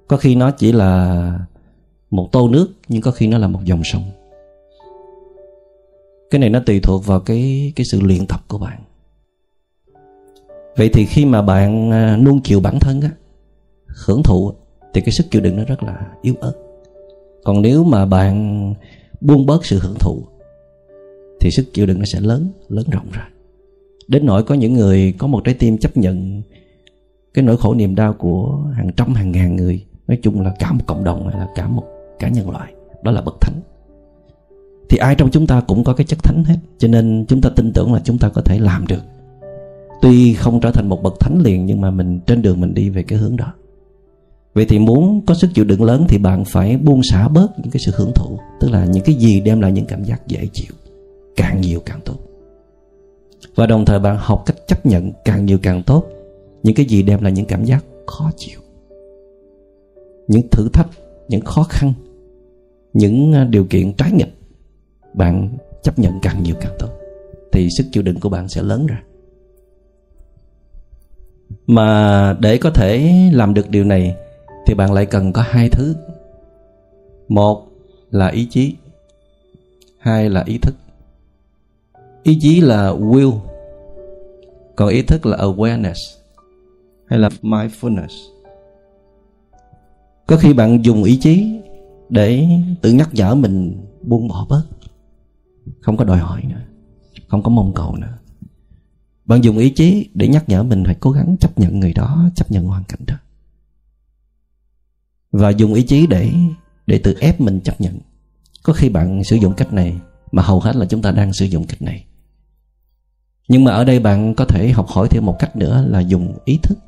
Có 0.08 0.16
khi 0.16 0.34
nó 0.34 0.50
chỉ 0.50 0.72
là 0.72 1.38
một 2.10 2.28
tô 2.32 2.48
nước 2.48 2.68
nhưng 2.88 3.02
có 3.02 3.10
khi 3.10 3.26
nó 3.26 3.38
là 3.38 3.48
một 3.48 3.60
dòng 3.64 3.84
sông. 3.84 4.02
Cái 6.30 6.38
này 6.38 6.50
nó 6.50 6.60
tùy 6.66 6.80
thuộc 6.80 7.06
vào 7.06 7.20
cái 7.20 7.72
cái 7.76 7.84
sự 7.90 8.00
luyện 8.00 8.26
tập 8.26 8.40
của 8.48 8.58
bạn. 8.58 8.80
Vậy 10.76 10.88
thì 10.92 11.06
khi 11.06 11.24
mà 11.24 11.42
bạn 11.42 11.90
ờ, 11.90 12.16
nuông 12.16 12.40
chiều 12.40 12.60
bản 12.60 12.78
thân 12.80 13.00
á 13.00 13.10
hưởng 14.06 14.22
thụ 14.22 14.52
thì 14.94 15.00
cái 15.00 15.12
sức 15.12 15.26
chịu 15.30 15.42
đựng 15.42 15.56
nó 15.56 15.64
rất 15.64 15.82
là 15.82 16.06
yếu 16.22 16.34
ớt. 16.40 16.52
Còn 17.44 17.62
nếu 17.62 17.84
mà 17.84 18.06
bạn 18.06 18.74
buông 19.24 19.46
bớt 19.46 19.66
sự 19.66 19.78
hưởng 19.78 19.94
thụ, 20.00 20.22
thì 21.40 21.50
sức 21.50 21.64
chịu 21.72 21.86
đựng 21.86 21.98
nó 21.98 22.04
sẽ 22.04 22.20
lớn 22.20 22.48
lớn 22.68 22.84
rộng 22.90 23.06
ra. 23.12 23.28
Đến 24.08 24.26
nỗi 24.26 24.42
có 24.42 24.54
những 24.54 24.74
người 24.74 25.14
có 25.18 25.26
một 25.26 25.44
trái 25.44 25.54
tim 25.54 25.78
chấp 25.78 25.96
nhận 25.96 26.42
cái 27.34 27.44
nỗi 27.44 27.56
khổ 27.56 27.74
niềm 27.74 27.94
đau 27.94 28.12
của 28.12 28.64
hàng 28.72 28.90
trăm, 28.96 29.14
hàng 29.14 29.32
ngàn 29.32 29.56
người, 29.56 29.84
nói 30.06 30.18
chung 30.22 30.40
là 30.40 30.54
cả 30.58 30.72
một 30.72 30.84
cộng 30.86 31.04
đồng 31.04 31.28
hay 31.28 31.38
là 31.38 31.48
cả 31.54 31.68
một, 31.68 31.84
cả 32.18 32.28
nhân 32.28 32.50
loại, 32.50 32.72
đó 33.02 33.10
là 33.10 33.20
bậc 33.20 33.40
thánh. 33.40 33.60
Thì 34.88 34.98
ai 34.98 35.14
trong 35.14 35.30
chúng 35.30 35.46
ta 35.46 35.60
cũng 35.60 35.84
có 35.84 35.94
cái 35.94 36.06
chất 36.06 36.18
thánh 36.22 36.44
hết, 36.44 36.56
cho 36.78 36.88
nên 36.88 37.24
chúng 37.28 37.40
ta 37.40 37.50
tin 37.56 37.72
tưởng 37.72 37.92
là 37.92 38.00
chúng 38.04 38.18
ta 38.18 38.28
có 38.28 38.40
thể 38.40 38.58
làm 38.58 38.86
được. 38.86 39.02
Tuy 40.02 40.34
không 40.34 40.60
trở 40.60 40.70
thành 40.70 40.88
một 40.88 41.02
bậc 41.02 41.20
thánh 41.20 41.40
liền, 41.42 41.66
nhưng 41.66 41.80
mà 41.80 41.90
mình 41.90 42.20
trên 42.20 42.42
đường 42.42 42.60
mình 42.60 42.74
đi 42.74 42.90
về 42.90 43.02
cái 43.02 43.18
hướng 43.18 43.36
đó 43.36 43.54
vậy 44.54 44.66
thì 44.68 44.78
muốn 44.78 45.26
có 45.26 45.34
sức 45.34 45.50
chịu 45.54 45.64
đựng 45.64 45.82
lớn 45.82 46.06
thì 46.08 46.18
bạn 46.18 46.44
phải 46.44 46.76
buông 46.76 47.00
xả 47.02 47.28
bớt 47.28 47.58
những 47.58 47.70
cái 47.70 47.80
sự 47.86 47.92
hưởng 47.96 48.12
thụ, 48.14 48.38
tức 48.60 48.70
là 48.70 48.84
những 48.84 49.04
cái 49.04 49.14
gì 49.14 49.40
đem 49.40 49.60
lại 49.60 49.72
những 49.72 49.86
cảm 49.86 50.04
giác 50.04 50.26
dễ 50.26 50.48
chịu, 50.52 50.72
càng 51.36 51.60
nhiều 51.60 51.80
càng 51.86 52.00
tốt. 52.04 52.16
Và 53.54 53.66
đồng 53.66 53.84
thời 53.84 53.98
bạn 53.98 54.16
học 54.20 54.42
cách 54.46 54.56
chấp 54.66 54.86
nhận 54.86 55.12
càng 55.24 55.46
nhiều 55.46 55.58
càng 55.62 55.82
tốt, 55.82 56.04
những 56.62 56.74
cái 56.74 56.86
gì 56.86 57.02
đem 57.02 57.22
lại 57.22 57.32
những 57.32 57.46
cảm 57.46 57.64
giác 57.64 57.84
khó 58.06 58.30
chịu, 58.36 58.60
những 60.28 60.48
thử 60.50 60.68
thách, 60.72 60.88
những 61.28 61.40
khó 61.40 61.62
khăn, 61.62 61.92
những 62.92 63.32
à, 63.32 63.44
điều 63.44 63.64
kiện 63.64 63.92
trái 63.92 64.12
nghịch, 64.12 64.34
bạn 65.14 65.56
chấp 65.82 65.98
nhận 65.98 66.12
càng 66.22 66.42
nhiều 66.42 66.54
càng 66.60 66.76
tốt, 66.78 66.88
thì 67.52 67.68
sức 67.76 67.86
chịu 67.92 68.02
đựng 68.02 68.20
của 68.20 68.28
bạn 68.28 68.48
sẽ 68.48 68.62
lớn 68.62 68.86
ra. 68.86 69.02
Mà 71.66 72.36
để 72.40 72.58
có 72.58 72.70
thể 72.70 73.12
làm 73.32 73.54
được 73.54 73.70
điều 73.70 73.84
này 73.84 74.16
thì 74.66 74.74
bạn 74.74 74.92
lại 74.92 75.06
cần 75.06 75.32
có 75.32 75.42
hai 75.42 75.68
thứ. 75.68 75.96
Một 77.28 77.66
là 78.10 78.28
ý 78.28 78.46
chí, 78.50 78.76
hai 79.98 80.30
là 80.30 80.42
ý 80.46 80.58
thức. 80.58 80.74
Ý 82.22 82.38
chí 82.40 82.60
là 82.60 82.92
will, 82.92 83.38
còn 84.76 84.88
ý 84.88 85.02
thức 85.02 85.26
là 85.26 85.36
awareness 85.36 86.18
hay 87.06 87.18
là 87.18 87.28
mindfulness. 87.42 88.34
Có 90.26 90.36
khi 90.36 90.52
bạn 90.52 90.84
dùng 90.84 91.04
ý 91.04 91.16
chí 91.16 91.60
để 92.08 92.48
tự 92.82 92.92
nhắc 92.92 93.10
nhở 93.12 93.34
mình 93.34 93.86
buông 94.02 94.28
bỏ 94.28 94.46
bớt, 94.48 94.62
không 95.80 95.96
có 95.96 96.04
đòi 96.04 96.18
hỏi 96.18 96.42
nữa, 96.48 96.60
không 97.28 97.42
có 97.42 97.50
mong 97.50 97.72
cầu 97.74 97.96
nữa. 97.96 98.18
Bạn 99.24 99.44
dùng 99.44 99.58
ý 99.58 99.70
chí 99.70 100.10
để 100.14 100.28
nhắc 100.28 100.48
nhở 100.48 100.62
mình 100.62 100.82
phải 100.86 100.96
cố 101.00 101.10
gắng 101.10 101.36
chấp 101.40 101.58
nhận 101.58 101.80
người 101.80 101.92
đó, 101.92 102.30
chấp 102.34 102.50
nhận 102.50 102.64
hoàn 102.64 102.84
cảnh 102.84 103.00
đó 103.06 103.14
và 105.34 105.50
dùng 105.50 105.74
ý 105.74 105.82
chí 105.82 106.06
để 106.06 106.32
để 106.86 106.98
tự 106.98 107.14
ép 107.20 107.40
mình 107.40 107.60
chấp 107.60 107.80
nhận. 107.80 107.98
Có 108.62 108.72
khi 108.72 108.88
bạn 108.88 109.24
sử 109.24 109.36
dụng 109.36 109.54
cách 109.54 109.72
này 109.72 109.96
mà 110.32 110.42
hầu 110.42 110.60
hết 110.60 110.76
là 110.76 110.86
chúng 110.86 111.02
ta 111.02 111.12
đang 111.12 111.32
sử 111.32 111.46
dụng 111.46 111.66
cách 111.66 111.82
này. 111.82 112.04
Nhưng 113.48 113.64
mà 113.64 113.72
ở 113.72 113.84
đây 113.84 114.00
bạn 114.00 114.34
có 114.34 114.44
thể 114.44 114.70
học 114.70 114.86
hỏi 114.88 115.08
thêm 115.10 115.26
một 115.26 115.36
cách 115.38 115.56
nữa 115.56 115.84
là 115.88 116.00
dùng 116.00 116.34
ý 116.44 116.58
thức. 116.62 116.78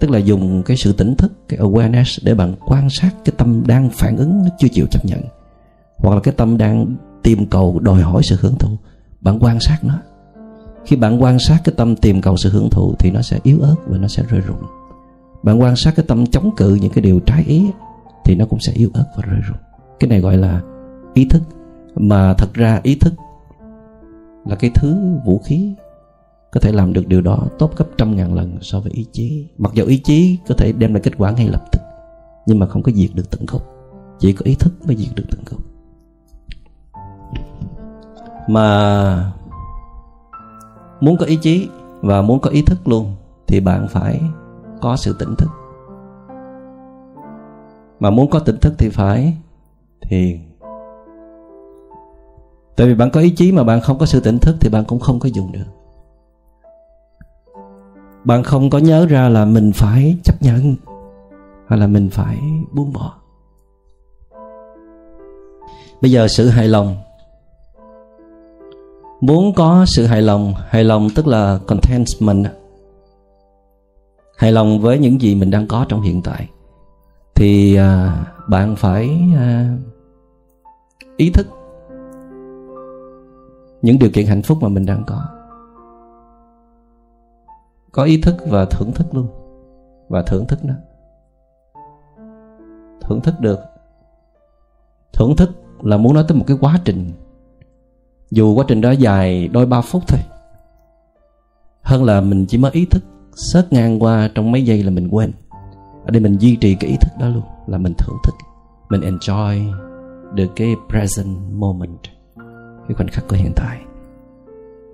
Tức 0.00 0.10
là 0.10 0.18
dùng 0.18 0.62
cái 0.62 0.76
sự 0.76 0.92
tỉnh 0.92 1.14
thức, 1.14 1.32
cái 1.48 1.58
awareness 1.58 2.18
để 2.22 2.34
bạn 2.34 2.54
quan 2.66 2.90
sát 2.90 3.10
cái 3.24 3.34
tâm 3.38 3.62
đang 3.66 3.90
phản 3.90 4.16
ứng 4.16 4.38
nó 4.38 4.48
chưa 4.58 4.68
chịu 4.68 4.86
chấp 4.90 5.04
nhận. 5.04 5.20
Hoặc 5.96 6.14
là 6.14 6.20
cái 6.20 6.34
tâm 6.36 6.58
đang 6.58 6.96
tìm 7.22 7.46
cầu 7.46 7.78
đòi 7.80 8.02
hỏi 8.02 8.22
sự 8.24 8.36
hưởng 8.40 8.58
thụ, 8.58 8.78
bạn 9.20 9.38
quan 9.40 9.60
sát 9.60 9.78
nó. 9.82 9.98
Khi 10.86 10.96
bạn 10.96 11.22
quan 11.22 11.38
sát 11.38 11.58
cái 11.64 11.74
tâm 11.76 11.96
tìm 11.96 12.20
cầu 12.20 12.36
sự 12.36 12.50
hưởng 12.50 12.70
thụ 12.70 12.94
thì 12.98 13.10
nó 13.10 13.22
sẽ 13.22 13.38
yếu 13.42 13.60
ớt 13.60 13.76
và 13.86 13.98
nó 13.98 14.08
sẽ 14.08 14.22
rơi 14.28 14.40
rụng 14.40 14.77
bạn 15.42 15.60
quan 15.60 15.76
sát 15.76 15.92
cái 15.96 16.06
tâm 16.08 16.26
chống 16.26 16.50
cự, 16.56 16.74
những 16.74 16.92
cái 16.92 17.02
điều 17.02 17.20
trái 17.20 17.44
ý, 17.46 17.70
thì 18.24 18.34
nó 18.34 18.44
cũng 18.50 18.60
sẽ 18.60 18.72
yếu 18.72 18.90
ớt 18.94 19.04
và 19.16 19.22
rơi 19.22 19.40
rụng 19.40 19.58
cái 20.00 20.10
này 20.10 20.20
gọi 20.20 20.36
là 20.36 20.62
ý 21.14 21.26
thức. 21.30 21.42
Mà 21.94 22.34
thật 22.34 22.54
ra 22.54 22.80
ý 22.82 22.94
thức 22.94 23.14
là 24.46 24.56
cái 24.56 24.70
thứ 24.74 25.18
vũ 25.24 25.38
khí 25.38 25.74
có 26.52 26.60
thể 26.60 26.72
làm 26.72 26.92
được 26.92 27.06
điều 27.06 27.20
đó 27.20 27.46
tốt 27.58 27.76
gấp 27.76 27.84
trăm 27.96 28.16
ngàn 28.16 28.34
lần 28.34 28.58
so 28.60 28.80
với 28.80 28.92
ý 28.92 29.06
chí. 29.12 29.48
Mặc 29.58 29.72
dù 29.74 29.84
ý 29.84 29.98
chí 29.98 30.38
có 30.48 30.54
thể 30.58 30.72
đem 30.72 30.94
lại 30.94 31.00
kết 31.04 31.12
quả 31.18 31.30
ngay 31.30 31.48
lập 31.48 31.64
tức, 31.72 31.80
nhưng 32.46 32.58
mà 32.58 32.66
không 32.66 32.82
có 32.82 32.92
diệt 32.92 33.10
được 33.14 33.30
tận 33.30 33.46
gốc. 33.46 33.62
Chỉ 34.18 34.32
có 34.32 34.42
ý 34.44 34.54
thức 34.54 34.72
mới 34.86 34.96
diệt 34.96 35.14
được 35.14 35.24
tận 35.30 35.40
gốc. 35.46 35.60
Mà 38.48 39.32
muốn 41.00 41.16
có 41.16 41.26
ý 41.26 41.36
chí 41.36 41.68
và 42.00 42.22
muốn 42.22 42.40
có 42.40 42.50
ý 42.50 42.62
thức 42.62 42.88
luôn, 42.88 43.14
thì 43.46 43.60
bạn 43.60 43.86
phải 43.90 44.20
có 44.80 44.96
sự 44.96 45.16
tỉnh 45.18 45.34
thức. 45.38 45.48
Mà 48.00 48.10
muốn 48.10 48.30
có 48.30 48.38
tỉnh 48.38 48.58
thức 48.60 48.74
thì 48.78 48.88
phải 48.88 49.36
thiền. 50.00 50.38
Tại 52.76 52.86
vì 52.86 52.94
bạn 52.94 53.10
có 53.10 53.20
ý 53.20 53.30
chí 53.30 53.52
mà 53.52 53.64
bạn 53.64 53.80
không 53.80 53.98
có 53.98 54.06
sự 54.06 54.20
tỉnh 54.20 54.38
thức 54.38 54.56
thì 54.60 54.70
bạn 54.70 54.84
cũng 54.84 55.00
không 55.00 55.18
có 55.18 55.28
dùng 55.28 55.52
được. 55.52 55.64
Bạn 58.24 58.42
không 58.42 58.70
có 58.70 58.78
nhớ 58.78 59.06
ra 59.06 59.28
là 59.28 59.44
mình 59.44 59.72
phải 59.74 60.16
chấp 60.24 60.42
nhận 60.42 60.74
hay 61.68 61.78
là 61.78 61.86
mình 61.86 62.08
phải 62.12 62.38
buông 62.72 62.92
bỏ. 62.92 63.14
Bây 66.02 66.10
giờ 66.10 66.28
sự 66.28 66.48
hài 66.48 66.68
lòng. 66.68 66.96
Muốn 69.20 69.54
có 69.54 69.84
sự 69.86 70.06
hài 70.06 70.22
lòng 70.22 70.54
hài 70.68 70.84
lòng 70.84 71.08
tức 71.14 71.26
là 71.26 71.58
contentment 71.66 72.46
hài 74.38 74.52
lòng 74.52 74.80
với 74.80 74.98
những 74.98 75.20
gì 75.20 75.34
mình 75.34 75.50
đang 75.50 75.66
có 75.66 75.86
trong 75.88 76.00
hiện 76.00 76.22
tại 76.22 76.48
thì 77.34 77.76
à, 77.76 78.24
bạn 78.48 78.76
phải 78.76 79.20
à, 79.36 79.76
ý 81.16 81.30
thức 81.30 81.46
những 83.82 83.98
điều 83.98 84.10
kiện 84.10 84.26
hạnh 84.26 84.42
phúc 84.42 84.58
mà 84.60 84.68
mình 84.68 84.86
đang 84.86 85.04
có. 85.06 85.24
Có 87.92 88.04
ý 88.04 88.20
thức 88.22 88.36
và 88.48 88.64
thưởng 88.64 88.92
thức 88.92 89.14
luôn 89.14 89.28
và 90.08 90.22
thưởng 90.22 90.46
thức 90.46 90.64
nó. 90.64 90.74
Thưởng 93.00 93.20
thức 93.20 93.34
được. 93.40 93.58
Thưởng 95.12 95.36
thức 95.36 95.50
là 95.82 95.96
muốn 95.96 96.14
nói 96.14 96.24
tới 96.28 96.38
một 96.38 96.44
cái 96.46 96.56
quá 96.60 96.80
trình. 96.84 97.12
Dù 98.30 98.54
quá 98.54 98.64
trình 98.68 98.80
đó 98.80 98.90
dài 98.90 99.48
đôi 99.48 99.66
ba 99.66 99.80
phút 99.80 100.02
thôi. 100.08 100.20
Hơn 101.82 102.04
là 102.04 102.20
mình 102.20 102.46
chỉ 102.48 102.58
mới 102.58 102.70
ý 102.72 102.86
thức 102.86 103.02
sớt 103.38 103.72
ngang 103.72 104.02
qua 104.02 104.30
trong 104.34 104.52
mấy 104.52 104.64
giây 104.64 104.82
là 104.82 104.90
mình 104.90 105.08
quên. 105.08 105.32
Ở 106.04 106.10
đây 106.10 106.20
mình 106.20 106.36
duy 106.38 106.56
trì 106.56 106.74
cái 106.74 106.90
ý 106.90 106.96
thức 107.00 107.10
đó 107.20 107.28
luôn, 107.28 107.42
là 107.66 107.78
mình 107.78 107.92
thưởng 107.98 108.16
thức, 108.24 108.34
mình 108.90 109.00
enjoy 109.00 109.72
được 110.34 110.48
cái 110.56 110.74
present 110.88 111.36
moment, 111.52 111.98
cái 112.88 112.94
khoảnh 112.96 113.08
khắc 113.08 113.28
của 113.28 113.36
hiện 113.36 113.52
tại. 113.56 113.78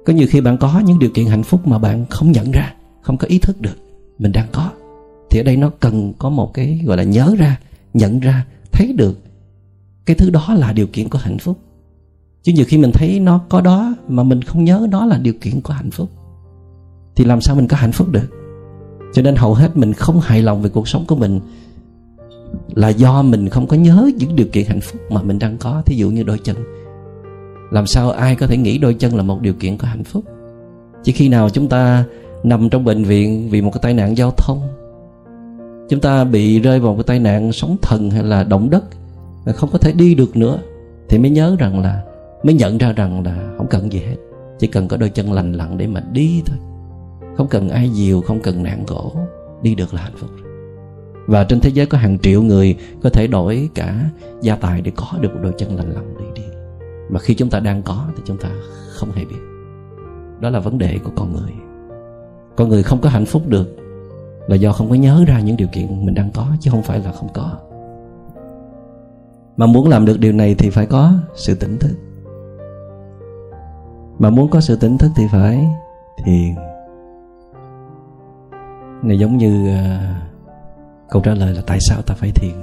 Có 0.07 0.13
nhiều 0.13 0.27
khi 0.31 0.41
bạn 0.41 0.59
có 0.59 0.83
những 0.85 0.99
điều 0.99 1.11
kiện 1.11 1.27
hạnh 1.27 1.43
phúc 1.43 1.67
mà 1.67 1.79
bạn 1.79 2.07
không 2.11 2.33
nhận 2.33 2.51
ra, 2.51 2.75
không 3.03 3.17
có 3.17 3.27
ý 3.27 3.39
thức 3.39 3.61
được, 3.61 3.77
mình 4.19 4.33
đang 4.33 4.47
có. 4.53 4.71
Thì 5.31 5.41
ở 5.41 5.43
đây 5.43 5.57
nó 5.57 5.71
cần 5.81 6.13
có 6.19 6.31
một 6.31 6.55
cái 6.55 6.81
gọi 6.87 6.97
là 6.97 7.03
nhớ 7.03 7.35
ra, 7.39 7.61
nhận 7.95 8.21
ra, 8.21 8.47
thấy 8.73 8.93
được 8.93 9.19
cái 10.07 10.17
thứ 10.17 10.31
đó 10.31 10.55
là 10.55 10.73
điều 10.73 10.87
kiện 10.87 11.09
của 11.09 11.19
hạnh 11.19 11.39
phúc. 11.39 11.59
Chứ 12.43 12.53
nhiều 12.53 12.65
khi 12.69 12.79
mình 12.79 12.91
thấy 12.95 13.21
nó 13.21 13.41
có 13.49 13.61
đó 13.61 13.95
mà 14.09 14.23
mình 14.23 14.43
không 14.43 14.65
nhớ 14.65 14.87
đó 14.91 15.07
là 15.07 15.19
điều 15.19 15.35
kiện 15.41 15.61
của 15.61 15.73
hạnh 15.73 15.91
phúc 15.91 16.09
thì 17.17 17.25
làm 17.25 17.41
sao 17.41 17.57
mình 17.57 17.69
có 17.69 17.77
hạnh 17.77 17.93
phúc 17.93 18.09
được? 18.11 18.29
Cho 19.13 19.23
nên 19.23 19.37
hầu 19.37 19.55
hết 19.55 19.77
mình 19.77 19.93
không 19.93 20.21
hài 20.21 20.43
lòng 20.43 20.63
về 20.63 20.71
cuộc 20.71 20.89
sống 20.89 21.05
của 21.07 21.17
mình 21.17 21.41
là 22.75 22.89
do 22.89 23.23
mình 23.23 23.49
không 23.49 23.67
có 23.67 23.77
nhớ 23.77 24.11
những 24.17 24.37
điều 24.37 24.47
kiện 24.53 24.67
hạnh 24.67 24.81
phúc 24.81 25.01
mà 25.11 25.23
mình 25.23 25.39
đang 25.39 25.57
có. 25.59 25.83
Thí 25.87 25.97
dụ 25.97 26.11
như 26.11 26.23
đôi 26.23 26.39
chân. 26.39 26.57
Làm 27.71 27.87
sao 27.87 28.11
ai 28.11 28.37
có 28.37 28.47
thể 28.47 28.57
nghĩ 28.57 28.79
đôi 28.79 28.95
chân 28.95 29.17
là 29.17 29.23
một 29.23 29.41
điều 29.41 29.55
kiện 29.55 29.79
của 29.79 29.87
hạnh 29.87 30.05
phúc? 30.05 30.25
Chỉ 31.03 31.13
khi 31.13 31.29
nào 31.29 31.51
chúng 31.51 31.69
ta 31.69 32.05
nằm 32.43 32.69
trong 32.69 32.85
bệnh 32.85 33.05
viện 33.05 33.49
vì 33.51 33.63
một 33.63 33.71
cái 33.71 33.81
tai 33.83 33.95
nạn 33.95 34.17
giao 34.17 34.31
thông, 34.31 34.61
chúng 35.89 36.01
ta 36.01 36.25
bị 36.25 36.61
rơi 36.61 36.81
vào 36.81 36.93
một 36.93 36.97
cái 36.97 37.05
tai 37.07 37.19
nạn 37.19 37.53
sóng 37.53 37.77
thần 37.83 38.11
hay 38.11 38.23
là 38.23 38.45
động 38.45 38.71
đất, 38.71 38.85
không 39.55 39.71
có 39.73 39.79
thể 39.79 39.93
đi 39.93 40.15
được 40.15 40.37
nữa, 40.37 40.59
thì 41.09 41.19
mới 41.19 41.31
nhớ 41.31 41.57
rằng 41.59 41.81
là, 41.81 42.03
mới 42.43 42.55
nhận 42.55 42.79
ra 42.79 42.93
rằng 42.93 43.25
là 43.25 43.55
không 43.57 43.67
cần 43.67 43.93
gì 43.93 43.99
hết. 43.99 44.17
Chỉ 44.59 44.67
cần 44.67 44.89
có 44.89 44.97
đôi 44.97 45.09
chân 45.09 45.33
lành 45.33 45.53
lặn 45.53 45.79
để 45.79 45.87
mà 45.87 46.01
đi 46.13 46.43
thôi 46.47 46.57
không 47.37 47.49
cần 47.49 47.69
ai 47.69 47.91
dìu, 47.91 48.21
không 48.21 48.41
cần 48.43 48.63
nạn 48.63 48.85
gỗ, 48.87 49.13
đi 49.63 49.75
được 49.75 49.95
là 49.95 50.03
hạnh 50.03 50.17
phúc 50.17 50.31
và 51.27 51.45
trên 51.45 51.61
thế 51.61 51.71
giới 51.71 51.87
có 51.87 51.99
hàng 51.99 52.19
triệu 52.19 52.43
người 52.43 52.77
có 53.03 53.11
thể 53.11 53.27
đổi 53.27 53.71
cả 53.75 54.11
gia 54.41 54.57
tài 54.57 54.81
để 54.81 54.93
có 54.97 55.19
được 55.21 55.29
một 55.35 55.41
đôi 55.43 55.53
chân 55.59 55.77
lành 55.77 55.91
lặn 55.91 56.15
để 56.19 56.25
đi. 56.35 56.43
Mà 57.09 57.21
khi 57.21 57.35
chúng 57.35 57.51
ta 57.51 57.61
đang 57.61 57.83
có 57.83 58.07
thì 58.17 58.23
chúng 58.25 58.37
ta 58.37 58.49
không 58.91 59.13
hề 59.13 59.25
biết. 59.25 59.37
Đó 60.41 60.51
là 60.51 60.61
vấn 60.61 60.79
đề 60.79 60.99
của 61.05 61.11
con 61.17 61.33
người. 61.33 61.53
Con 62.57 62.69
người 62.69 62.83
không 62.83 63.01
có 63.01 63.09
hạnh 63.09 63.27
phúc 63.27 63.43
được 63.47 63.77
là 64.47 64.57
do 64.57 64.73
không 64.73 64.89
có 64.89 64.95
nhớ 64.95 65.25
ra 65.27 65.41
những 65.41 65.57
điều 65.57 65.69
kiện 65.73 66.07
mình 66.07 66.15
đang 66.15 66.31
có, 66.35 66.47
chứ 66.61 66.71
không 66.71 66.83
phải 66.83 67.01
là 67.01 67.13
không 67.13 67.29
có. 67.35 67.59
Mà 69.57 69.67
muốn 69.67 69.89
làm 69.89 70.05
được 70.05 70.21
điều 70.21 70.33
này 70.33 70.55
thì 70.59 70.71
phải 70.71 70.87
có 70.87 71.13
sự 71.35 71.55
tỉnh 71.55 71.79
thức. 71.79 71.97
Mà 74.19 74.31
muốn 74.31 74.51
có 74.51 74.61
sự 74.61 74.77
tỉnh 74.77 74.99
thức 74.99 75.11
thì 75.17 75.25
phải 75.33 75.67
thiền 76.25 76.55
này 79.05 79.19
giống 79.19 79.37
như 79.37 79.71
uh, 79.71 81.11
câu 81.11 81.23
trả 81.23 81.35
lời 81.35 81.55
là 81.55 81.63
tại 81.67 81.79
sao 81.81 82.03
ta 82.03 82.15
phải 82.15 82.31
thiền? 82.35 82.55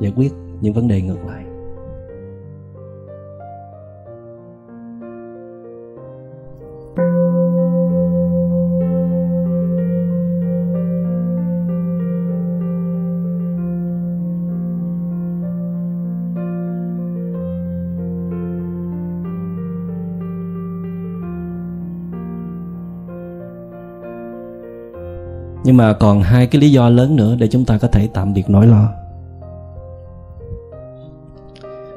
Giải 0.00 0.12
quyết 0.16 0.32
những 0.60 0.72
vấn 0.72 0.88
đề 0.88 1.02
ngược 1.02 1.26
lại. 1.26 1.44
Nhưng 25.70 25.76
mà 25.76 25.92
còn 25.92 26.22
hai 26.22 26.46
cái 26.46 26.60
lý 26.60 26.72
do 26.72 26.88
lớn 26.88 27.16
nữa 27.16 27.36
để 27.38 27.48
chúng 27.48 27.64
ta 27.64 27.78
có 27.78 27.88
thể 27.88 28.08
tạm 28.12 28.34
biệt 28.34 28.50
nỗi 28.50 28.66
lo. 28.66 28.92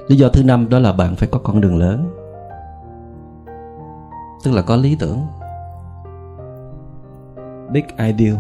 Lý 0.08 0.16
do 0.16 0.30
thứ 0.30 0.44
năm 0.44 0.70
đó 0.70 0.80
là 0.80 0.94
bạn 0.94 1.16
phải 1.16 1.30
có 1.32 1.40
con 1.40 1.62
đường 1.62 1.78
lớn. 1.78 2.10
Tức 4.44 4.52
là 4.52 4.62
có 4.62 4.76
lý 4.76 4.96
tưởng. 5.00 5.20
Big 7.72 7.84
ideal. 7.98 8.38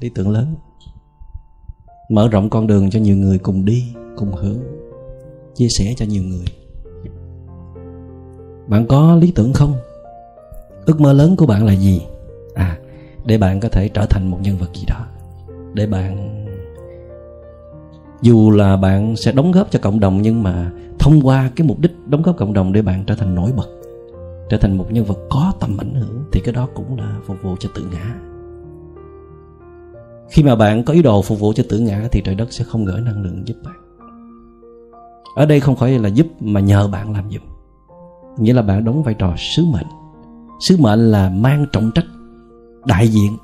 Lý 0.00 0.10
tưởng 0.14 0.30
lớn. 0.30 0.54
Mở 2.08 2.28
rộng 2.28 2.50
con 2.50 2.66
đường 2.66 2.90
cho 2.90 3.00
nhiều 3.00 3.16
người 3.16 3.38
cùng 3.38 3.64
đi, 3.64 3.94
cùng 4.16 4.32
hướng. 4.32 4.58
Chia 5.54 5.68
sẻ 5.78 5.94
cho 5.96 6.06
nhiều 6.08 6.22
người. 6.22 6.44
Bạn 8.66 8.86
có 8.88 9.16
lý 9.16 9.32
tưởng 9.32 9.52
không? 9.52 9.74
Ước 10.86 11.00
mơ 11.00 11.12
lớn 11.12 11.36
của 11.36 11.46
bạn 11.46 11.66
là 11.66 11.72
gì? 11.72 12.02
Để 13.24 13.38
bạn 13.38 13.60
có 13.60 13.68
thể 13.68 13.88
trở 13.88 14.06
thành 14.06 14.30
một 14.30 14.38
nhân 14.42 14.58
vật 14.58 14.74
gì 14.74 14.84
đó. 14.88 15.06
Để 15.74 15.86
bạn, 15.86 16.44
dù 18.22 18.50
là 18.50 18.76
bạn 18.76 19.16
sẽ 19.16 19.32
đóng 19.32 19.52
góp 19.52 19.70
cho 19.70 19.78
cộng 19.82 20.00
đồng 20.00 20.22
nhưng 20.22 20.42
mà 20.42 20.70
thông 20.98 21.20
qua 21.22 21.50
cái 21.56 21.66
mục 21.66 21.78
đích 21.78 21.92
đóng 22.06 22.22
góp 22.22 22.36
cộng 22.36 22.52
đồng 22.52 22.72
để 22.72 22.82
bạn 22.82 23.04
trở 23.06 23.14
thành 23.14 23.34
nổi 23.34 23.52
bật, 23.56 23.68
trở 24.48 24.56
thành 24.56 24.78
một 24.78 24.92
nhân 24.92 25.04
vật 25.04 25.18
có 25.30 25.52
tầm 25.60 25.76
ảnh 25.78 25.94
hưởng 25.94 26.24
thì 26.32 26.40
cái 26.40 26.54
đó 26.54 26.68
cũng 26.74 26.98
là 26.98 27.16
phục 27.26 27.36
vụ 27.42 27.56
cho 27.60 27.68
tự 27.74 27.88
ngã. 27.92 28.14
Khi 30.28 30.42
mà 30.42 30.56
bạn 30.56 30.84
có 30.84 30.92
ý 30.92 31.02
đồ 31.02 31.22
phục 31.22 31.40
vụ 31.40 31.52
cho 31.52 31.64
tự 31.68 31.78
ngã 31.78 32.08
thì 32.12 32.20
trời 32.24 32.34
đất 32.34 32.52
sẽ 32.52 32.64
không 32.64 32.84
gửi 32.84 33.00
năng 33.00 33.22
lượng 33.22 33.48
giúp 33.48 33.54
bạn. 33.64 33.74
Ở 35.36 35.46
đây 35.46 35.60
không 35.60 35.76
phải 35.76 35.98
là 35.98 36.08
giúp 36.08 36.26
mà 36.40 36.60
nhờ 36.60 36.88
bạn 36.88 37.12
làm 37.12 37.30
giùm. 37.30 37.42
Nghĩa 38.38 38.52
là 38.52 38.62
bạn 38.62 38.84
đóng 38.84 39.02
vai 39.02 39.14
trò 39.14 39.34
sứ 39.36 39.64
mệnh. 39.64 39.86
Sứ 40.60 40.76
mệnh 40.78 41.10
là 41.10 41.30
mang 41.30 41.66
trọng 41.72 41.90
trách 41.94 42.04
đại 42.84 43.08
diện 43.08 43.36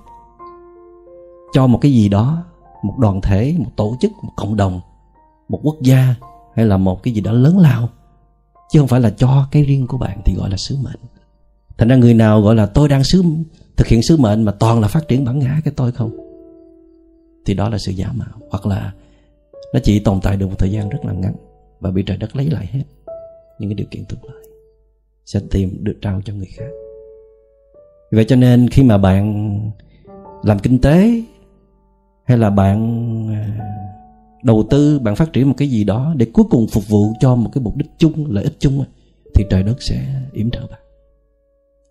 cho 1.53 1.67
một 1.67 1.79
cái 1.83 1.93
gì 1.93 2.09
đó, 2.09 2.45
một 2.83 2.99
đoàn 2.99 3.21
thể, 3.21 3.55
một 3.59 3.71
tổ 3.77 3.97
chức, 4.01 4.13
một 4.23 4.33
cộng 4.37 4.57
đồng, 4.57 4.81
một 5.49 5.61
quốc 5.63 5.77
gia 5.83 6.15
hay 6.55 6.67
là 6.67 6.77
một 6.77 7.03
cái 7.03 7.15
gì 7.15 7.21
đó 7.21 7.33
lớn 7.33 7.59
lao, 7.59 7.89
chứ 8.71 8.79
không 8.79 8.89
phải 8.89 9.01
là 9.01 9.11
cho 9.11 9.47
cái 9.51 9.63
riêng 9.63 9.87
của 9.87 9.99
bạn 9.99 10.21
thì 10.25 10.35
gọi 10.35 10.51
là 10.51 10.57
sứ 10.57 10.77
mệnh. 10.83 11.01
Thành 11.79 11.89
ra 11.89 11.97
người 11.97 12.15
nào 12.15 12.41
gọi 12.43 12.55
là 12.55 12.67
tôi 12.67 12.89
đang 12.89 13.05
sứ, 13.05 13.23
thực 13.77 13.87
hiện 13.87 14.03
sứ 14.03 14.17
mệnh 14.17 14.45
mà 14.45 14.53
toàn 14.53 14.81
là 14.81 14.89
phát 14.89 15.09
triển 15.09 15.25
bản 15.25 15.39
ngã 15.39 15.61
cái 15.65 15.75
tôi 15.77 15.93
không? 15.93 16.17
Thì 17.45 17.55
đó 17.55 17.69
là 17.69 17.79
sự 17.79 17.93
giả 17.93 18.13
mạo, 18.13 18.41
hoặc 18.51 18.67
là 18.67 18.93
nó 19.75 19.81
chỉ 19.83 19.99
tồn 19.99 20.21
tại 20.21 20.37
được 20.37 20.47
một 20.47 20.59
thời 20.59 20.73
gian 20.73 20.89
rất 20.89 20.99
là 21.05 21.13
ngắn 21.13 21.35
và 21.81 21.91
bị 21.91 22.03
trời 22.03 22.17
đất 22.17 22.37
lấy 22.37 22.51
lại 22.51 22.67
hết 22.73 22.85
những 23.59 23.71
cái 23.71 23.75
điều 23.75 23.87
kiện 23.91 24.05
thuận 24.05 24.25
lợi 24.25 24.45
sẽ 25.25 25.41
tìm 25.51 25.85
được 25.85 25.99
trao 26.03 26.21
cho 26.25 26.33
người 26.33 26.49
khác 26.57 26.69
vậy 28.11 28.25
cho 28.25 28.37
nên 28.37 28.69
khi 28.69 28.83
mà 28.83 28.99
bạn 28.99 29.61
làm 30.43 30.59
kinh 30.59 30.81
tế 30.81 31.23
hay 32.25 32.39
là 32.39 32.51
bạn 32.51 32.79
à, 33.33 33.67
đầu 34.43 34.65
tư, 34.71 34.99
bạn 34.99 35.17
phát 35.17 35.33
triển 35.33 35.49
một 35.49 35.55
cái 35.57 35.69
gì 35.69 35.85
đó 35.85 36.15
để 36.17 36.27
cuối 36.33 36.45
cùng 36.51 36.67
phục 36.69 36.89
vụ 36.89 37.13
cho 37.21 37.35
một 37.35 37.51
cái 37.53 37.65
mục 37.65 37.77
đích 37.77 37.91
chung, 37.99 38.31
lợi 38.31 38.45
ích 38.45 38.57
chung 38.59 38.85
thì 39.35 39.45
trời 39.51 39.63
đất 39.63 39.83
sẽ 39.83 40.07
yểm 40.33 40.51
trợ 40.51 40.61
bạn, 40.71 40.81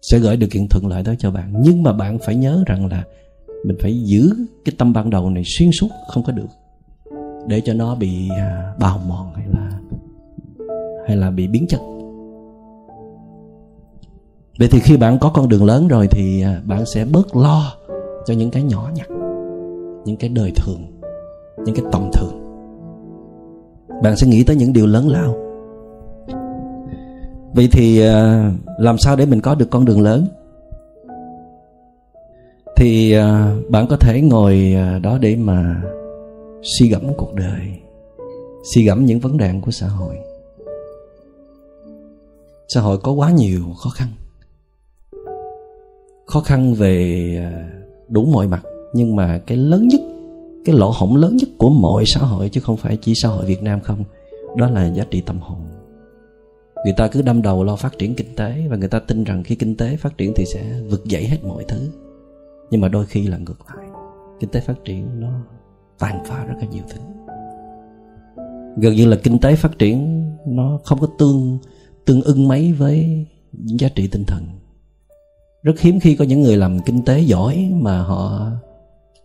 sẽ 0.02 0.20
gửi 0.20 0.38
điều 0.38 0.50
kiện 0.50 0.68
thuận 0.70 0.88
lợi 0.88 1.04
tới 1.04 1.16
cho 1.20 1.32
bạn. 1.32 1.54
Nhưng 1.62 1.84
mà 1.84 1.94
bạn 1.94 2.20
phải 2.20 2.36
nhớ 2.36 2.64
rằng 2.66 2.86
là 2.86 3.04
mình 3.66 3.78
phải 3.82 4.04
giữ 4.04 4.30
cái 4.66 4.76
tâm 4.78 4.94
ban 4.94 5.10
đầu 5.10 5.30
này 5.30 5.44
xuyên 5.46 5.70
suốt, 5.72 5.90
không 6.08 6.24
có 6.24 6.32
được 6.32 6.48
để 7.48 7.62
cho 7.66 7.74
nó 7.74 7.96
bị 7.96 8.30
à, 8.30 8.74
bào 8.80 9.02
mòn 9.08 9.34
hay 9.36 9.46
là 9.48 9.80
hay 11.08 11.18
là 11.18 11.32
bị 11.32 11.48
biến 11.48 11.68
chất 11.68 11.80
vậy 14.60 14.68
thì 14.72 14.80
khi 14.80 14.98
bạn 14.98 15.20
có 15.20 15.32
con 15.34 15.50
đường 15.50 15.66
lớn 15.66 15.88
rồi 15.88 16.08
thì 16.12 16.42
à, 16.42 16.62
bạn 16.66 16.86
sẽ 16.86 17.06
bớt 17.06 17.36
lo 17.36 17.74
cho 18.26 18.34
những 18.34 18.52
cái 18.52 18.64
nhỏ 18.64 18.90
nhặt, 18.96 19.08
những 20.06 20.18
cái 20.20 20.30
đời 20.30 20.52
thường, 20.56 20.82
những 21.66 21.76
cái 21.76 21.86
tầm 21.92 22.10
thường. 22.14 22.42
Bạn 24.04 24.18
sẽ 24.18 24.28
nghĩ 24.28 24.44
tới 24.44 24.56
những 24.56 24.74
điều 24.74 24.86
lớn 24.86 25.08
lao. 25.08 25.36
Vậy 27.54 27.70
thì 27.72 28.02
à, 28.02 28.52
làm 28.78 28.98
sao 28.98 29.16
để 29.16 29.26
mình 29.26 29.42
có 29.42 29.56
được 29.56 29.70
con 29.72 29.86
đường 29.86 30.02
lớn? 30.02 30.28
Thì 32.76 33.14
à, 33.14 33.56
bạn 33.70 33.88
có 33.90 33.98
thể 33.98 34.22
ngồi 34.22 34.76
đó 35.04 35.18
để 35.18 35.36
mà 35.36 35.82
suy 36.62 36.90
gẫm 36.90 37.14
cuộc 37.18 37.34
đời, 37.34 37.80
suy 38.74 38.86
gẫm 38.86 39.06
những 39.06 39.20
vấn 39.20 39.38
đề 39.38 39.54
của 39.62 39.72
xã 39.72 39.88
hội. 39.88 40.16
Xã 42.68 42.82
hội 42.82 42.98
có 42.98 43.12
quá 43.12 43.32
nhiều 43.32 43.62
khó 43.84 43.90
khăn 43.90 44.08
khó 46.36 46.42
khăn 46.42 46.74
về 46.74 47.36
à, 47.40 47.70
đủ 48.10 48.26
mọi 48.26 48.48
mặt, 48.48 48.64
nhưng 48.94 49.16
mà 49.16 49.38
cái 49.38 49.58
lớn 49.58 49.88
nhất, 49.88 50.02
cái 50.66 50.76
lỗ 50.76 50.92
hổng 50.96 51.16
lớn 51.16 51.36
nhất 51.36 51.50
của 51.58 51.70
mọi 51.70 52.04
xã 52.08 52.20
hội, 52.20 52.50
chứ 52.50 52.62
không 52.62 52.78
phải 52.78 52.98
chỉ 52.98 53.14
xã 53.16 53.30
hội 53.30 53.46
Việt 53.46 53.64
Nam 53.64 53.80
không, 53.80 54.04
đó 54.58 54.70
là 54.70 54.94
giá 54.94 55.04
trị 55.12 55.22
tâm 55.22 55.40
hồn. 55.40 55.60
Người 56.86 56.94
ta 56.98 57.08
cứ 57.08 57.22
đâm 57.22 57.42
đầu 57.42 57.64
lo 57.64 57.76
phát 57.76 57.98
triển 57.98 58.16
kinh 58.16 58.36
tế, 58.36 58.68
và 58.70 58.78
người 58.78 58.88
ta 58.88 59.00
tin 59.00 59.24
rằng 59.24 59.44
khi 59.44 59.56
kinh 59.56 59.76
tế 59.76 59.98
phát 59.98 60.18
triển 60.18 60.34
thì 60.36 60.46
sẽ 60.46 60.82
vực 60.90 61.06
dậy 61.06 61.26
hết 61.28 61.38
mọi 61.44 61.64
thứ. 61.68 61.90
Nhưng 62.72 62.82
mà 62.82 62.88
đôi 62.88 63.06
khi 63.06 63.28
là 63.28 63.38
ngược 63.38 63.60
lại, 63.68 63.88
kinh 64.40 64.50
tế 64.50 64.60
phát 64.60 64.86
triển 64.86 65.20
nó 65.20 65.32
tàn 66.00 66.24
phá 66.26 66.46
rất 66.46 66.56
là 66.60 66.68
nhiều 66.72 66.84
thứ. 66.90 67.02
Gần 68.78 68.94
như 68.94 69.06
là 69.06 69.18
kinh 69.24 69.40
tế 69.40 69.56
phát 69.56 69.80
triển 69.80 70.26
nó 70.48 70.80
không 70.84 71.00
có 71.00 71.08
tương 71.20 71.58
tương 72.06 72.22
ưng 72.22 72.48
mấy 72.48 72.74
với 72.74 73.26
những 73.52 73.80
giá 73.80 73.90
trị 73.96 74.08
tinh 74.08 74.24
thần 74.26 74.44
rất 75.66 75.80
hiếm 75.80 76.00
khi 76.00 76.16
có 76.16 76.26
những 76.26 76.42
người 76.42 76.58
làm 76.58 76.80
kinh 76.86 77.06
tế 77.06 77.20
giỏi 77.20 77.70
mà 77.74 78.04
họ 78.04 78.52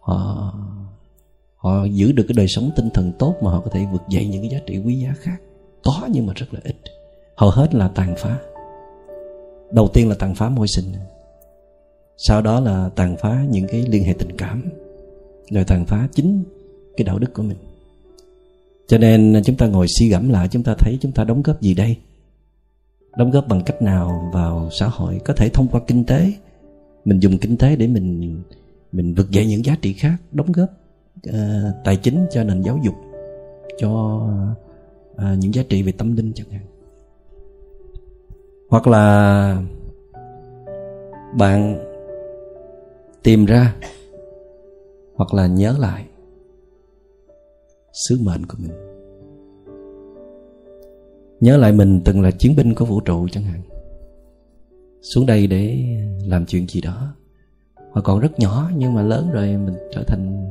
họ 0.00 0.53
họ 1.57 1.85
giữ 1.85 2.12
được 2.12 2.24
cái 2.29 2.35
đời 2.37 2.48
sống 2.48 2.70
tinh 2.76 2.88
thần 2.94 3.12
tốt 3.18 3.35
mà 3.42 3.50
họ 3.50 3.61
có 3.61 3.70
thể 3.70 3.87
vượt 3.92 4.03
dậy 4.09 4.26
những 4.26 4.42
cái 4.42 4.50
giá 4.50 4.59
trị 4.66 4.79
quý 4.79 4.94
giá 4.94 5.14
khác. 5.18 5.37
Có 5.85 6.09
nhưng 6.11 6.26
mà 6.26 6.33
rất 6.37 6.55
là 6.55 6.61
ít. 6.64 6.76
Hầu 7.37 7.50
hết 7.50 7.74
là 7.74 7.88
tàn 7.88 8.14
phá. 8.18 8.38
Đầu 9.72 9.88
tiên 9.88 10.09
là 10.09 10.14
tàn 10.18 10.35
phá 10.35 10.48
môi 10.48 10.66
sinh. 10.68 10.85
Sau 12.16 12.42
đó 12.42 12.61
là 12.61 12.90
tàn 12.96 13.16
phá 13.16 13.44
những 13.50 13.66
cái 13.68 13.87
liên 13.88 14.05
hệ 14.05 14.12
tình 14.12 14.37
cảm. 14.37 14.70
Rồi 15.50 15.64
tàn 15.64 15.85
phá 15.87 16.09
chính 16.14 16.44
cái 16.96 17.05
đạo 17.05 17.18
đức 17.18 17.35
của 17.35 17.42
mình. 17.42 17.59
Cho 18.88 18.98
nên 18.98 19.42
chúng 19.44 19.57
ta 19.57 19.66
ngồi 19.66 19.87
suy 19.98 20.09
gẫm 20.09 20.29
lại, 20.29 20.48
chúng 20.48 20.62
ta 20.62 20.74
thấy 20.79 20.98
chúng 21.00 21.12
ta 21.12 21.24
đóng 21.24 21.42
góp 21.42 21.61
gì 21.61 21.74
đây? 21.74 21.96
Đóng 23.16 23.31
góp 23.31 23.49
bằng 23.49 23.62
cách 23.66 23.83
nào 23.83 24.31
vào 24.35 24.68
xã 24.70 24.88
hội 24.88 25.20
có 25.25 25.35
thể 25.35 25.49
thông 25.49 25.68
qua 25.68 25.81
kinh 25.87 26.05
tế. 26.05 26.33
Mình 27.05 27.20
dùng 27.20 27.38
kinh 27.38 27.57
tế 27.57 27.77
để 27.77 27.87
mình 27.87 28.42
mình 28.92 29.14
vực 29.14 29.31
dậy 29.31 29.46
những 29.46 29.64
giá 29.64 29.77
trị 29.83 29.92
khác 29.92 30.16
đóng 30.33 30.53
góp 30.53 30.68
uh, 31.29 31.35
tài 31.85 31.96
chính 31.96 32.27
cho 32.31 32.44
nền 32.44 32.62
giáo 32.62 32.79
dục 32.85 32.94
cho 33.79 34.20
uh, 35.12 35.38
những 35.38 35.55
giá 35.55 35.62
trị 35.68 35.83
về 35.83 35.92
tâm 35.92 36.16
linh 36.16 36.33
chẳng 36.35 36.51
hạn. 36.51 36.66
Hoặc 38.68 38.87
là 38.87 39.62
bạn 41.38 41.79
tìm 43.23 43.46
ra 43.46 43.75
hoặc 45.14 45.35
là 45.35 45.46
nhớ 45.46 45.77
lại 45.79 46.07
sứ 47.92 48.18
mệnh 48.23 48.46
của 48.46 48.57
mình 48.59 48.89
nhớ 51.40 51.57
lại 51.57 51.72
mình 51.72 52.00
từng 52.05 52.22
là 52.22 52.31
chiến 52.31 52.57
binh 52.57 52.74
của 52.74 52.85
vũ 52.85 53.00
trụ 53.00 53.29
chẳng 53.29 53.44
hạn. 53.44 53.62
Xuống 55.03 55.26
đây 55.26 55.46
để 55.46 55.85
làm 56.26 56.46
chuyện 56.46 56.68
gì 56.68 56.81
đó. 56.81 57.14
Hoặc 57.92 58.03
còn 58.03 58.20
rất 58.20 58.38
nhỏ 58.38 58.70
nhưng 58.76 58.94
mà 58.94 59.03
lớn 59.03 59.31
rồi 59.33 59.46
mình 59.46 59.74
trở 59.92 60.03
thành 60.07 60.50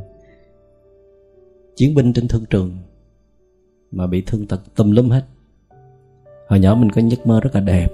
chiến 1.76 1.96
binh 1.96 2.14
trên 2.14 2.28
thương 2.28 2.46
trường 2.46 2.78
mà 3.92 4.08
bị 4.08 4.22
thương 4.22 4.48
tật 4.48 4.62
tùm 4.76 4.92
lum 4.92 5.10
hết. 5.10 5.26
Hồi 6.48 6.60
nhỏ 6.60 6.76
mình 6.76 6.92
có 6.92 7.02
giấc 7.02 7.28
mơ 7.28 7.40
rất 7.40 7.56
là 7.56 7.62
đẹp, 7.62 7.88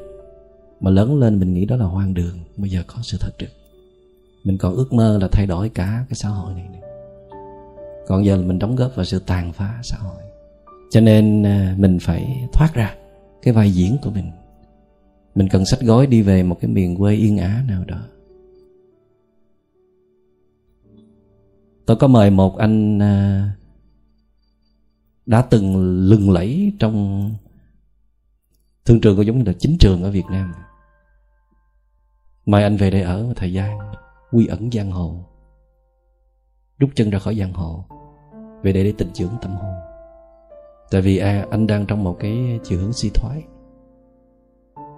mà 0.79 0.91
lớn 0.91 1.19
lên 1.19 1.39
mình 1.39 1.53
nghĩ 1.53 1.65
đó 1.65 1.75
là 1.75 1.85
hoang 1.85 2.13
đường, 2.13 2.37
bây 2.57 2.69
giờ 2.69 2.83
có 2.87 2.95
sự 3.03 3.17
thật 3.21 3.31
được 3.39 3.47
mình 4.45 4.57
còn 4.57 4.75
ước 4.75 4.93
mơ 4.93 5.17
là 5.21 5.27
thay 5.31 5.45
đổi 5.47 5.69
cả 5.69 6.05
cái 6.09 6.15
xã 6.15 6.29
hội 6.29 6.53
này 6.53 6.67
nữa. 6.73 6.87
còn 8.07 8.25
giờ 8.25 8.35
là 8.35 8.41
mình 8.41 8.59
đóng 8.59 8.75
góp 8.75 8.95
vào 8.95 9.05
sự 9.05 9.19
tàn 9.19 9.53
phá 9.53 9.79
xã 9.83 9.97
hội 9.97 10.23
cho 10.95 11.01
nên 11.01 11.43
à, 11.43 11.75
mình 11.77 11.97
phải 12.01 12.47
thoát 12.53 12.73
ra 12.73 12.95
cái 13.41 13.53
vai 13.53 13.71
diễn 13.71 13.97
của 14.03 14.11
mình. 14.11 14.31
Mình 15.35 15.49
cần 15.49 15.65
sách 15.65 15.79
gói 15.81 16.07
đi 16.07 16.21
về 16.21 16.43
một 16.43 16.57
cái 16.61 16.71
miền 16.71 16.97
quê 16.97 17.15
yên 17.15 17.37
ả 17.37 17.63
nào 17.67 17.83
đó. 17.85 18.01
Tôi 21.85 21.97
có 21.97 22.07
mời 22.07 22.29
một 22.29 22.57
anh 22.57 22.99
à, 23.01 23.49
đã 25.25 25.41
từng 25.41 25.75
lừng 26.09 26.31
lẫy 26.31 26.73
trong 26.79 27.29
thương 28.85 29.01
trường 29.01 29.15
của 29.15 29.21
giống 29.21 29.37
như 29.37 29.43
là 29.43 29.53
chính 29.59 29.77
trường 29.79 30.03
ở 30.03 30.11
Việt 30.11 30.25
Nam. 30.31 30.53
Mời 32.45 32.63
anh 32.63 32.77
về 32.77 32.91
đây 32.91 33.01
ở 33.01 33.23
một 33.23 33.33
thời 33.35 33.53
gian 33.53 33.79
quy 34.31 34.47
ẩn 34.47 34.71
giang 34.71 34.91
hồ, 34.91 35.19
rút 36.79 36.89
chân 36.95 37.09
ra 37.09 37.19
khỏi 37.19 37.35
giang 37.35 37.53
hồ, 37.53 37.85
về 38.63 38.73
đây 38.73 38.83
để 38.83 38.93
tịnh 38.97 39.13
dưỡng 39.13 39.37
tâm 39.41 39.51
hồn 39.51 39.94
tại 40.91 41.01
vì 41.01 41.17
à, 41.17 41.45
anh 41.51 41.67
đang 41.67 41.85
trong 41.85 42.03
một 42.03 42.17
cái 42.19 42.59
chiều 42.63 42.79
hướng 42.79 42.93
suy 42.93 43.09
thoái. 43.09 43.43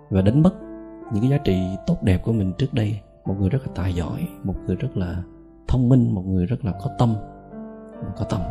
Và 0.10 0.22
đánh 0.22 0.42
mất 0.42 0.54
những 1.14 1.22
cái 1.22 1.30
giá 1.30 1.38
trị 1.38 1.64
tốt 1.88 2.04
đẹp 2.04 2.22
của 2.26 2.34
mình 2.34 2.54
trước 2.58 2.74
đây. 2.74 3.00
Một 3.26 3.36
người 3.40 3.50
rất 3.50 3.60
là 3.68 3.74
tài 3.76 3.94
giỏi 3.94 4.28
một 4.44 4.56
người 4.66 4.76
rất 4.76 4.98
là 4.98 5.24
thông 5.68 5.90
minh 5.90 6.12
một 6.12 6.24
người 6.26 6.46
rất 6.46 6.66
là 6.66 6.72
có 6.72 6.90
tâm 6.98 7.16
có 8.18 8.26
tâm 8.30 8.42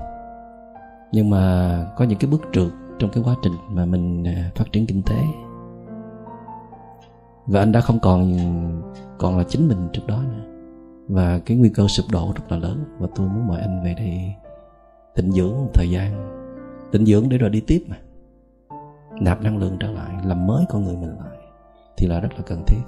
nhưng 1.12 1.31
mà 1.31 1.87
có 1.96 2.05
những 2.05 2.18
cái 2.18 2.31
bước 2.31 2.42
trượt 2.53 2.72
trong 2.99 3.11
cái 3.11 3.22
quá 3.27 3.35
trình 3.42 3.53
mà 3.68 3.87
mình 3.87 4.25
à, 4.25 4.51
phát 4.55 4.64
triển 4.72 4.87
kinh 4.87 5.03
tế. 5.03 5.16
Và 7.46 7.61
anh 7.61 7.72
đã 7.72 7.81
không 7.81 8.01
còn 8.01 8.33
còn 9.18 9.38
là 9.38 9.44
chính 9.49 9.68
mình 9.68 9.88
trước 9.92 10.03
đó 10.07 10.22
nữa. 10.22 10.44
Và 11.09 11.38
cái 11.38 11.57
nguy 11.57 11.68
cơ 11.68 11.87
sụp 11.88 12.07
đổ 12.12 12.33
rất 12.37 12.53
là 12.53 12.57
lớn. 12.59 12.85
Và 12.99 13.09
tôi 13.14 13.29
muốn 13.29 13.46
mời 13.46 13.61
anh 13.61 13.85
về 13.85 13.94
đây 13.94 14.35
tịnh 15.14 15.33
dưỡng 15.33 15.53
một 15.53 15.70
thời 15.75 15.90
gian 15.90 16.12
tịnh 16.92 17.07
dưỡng 17.07 17.29
để 17.29 17.38
rồi 17.38 17.51
đi 17.51 17.61
tiếp 17.61 17.85
mà. 17.88 17.96
Nạp 19.20 19.42
năng 19.42 19.59
lượng 19.59 19.77
trở 19.81 19.90
lại, 19.90 20.14
làm 20.25 20.46
mới 20.46 20.64
con 20.68 20.85
người 20.85 20.96
mình 20.96 21.16
lại, 21.18 21.38
thì 21.96 22.07
là 22.07 22.20
rất 22.20 22.29
là 22.37 22.42
cần 22.46 22.64
thiết. 22.66 22.81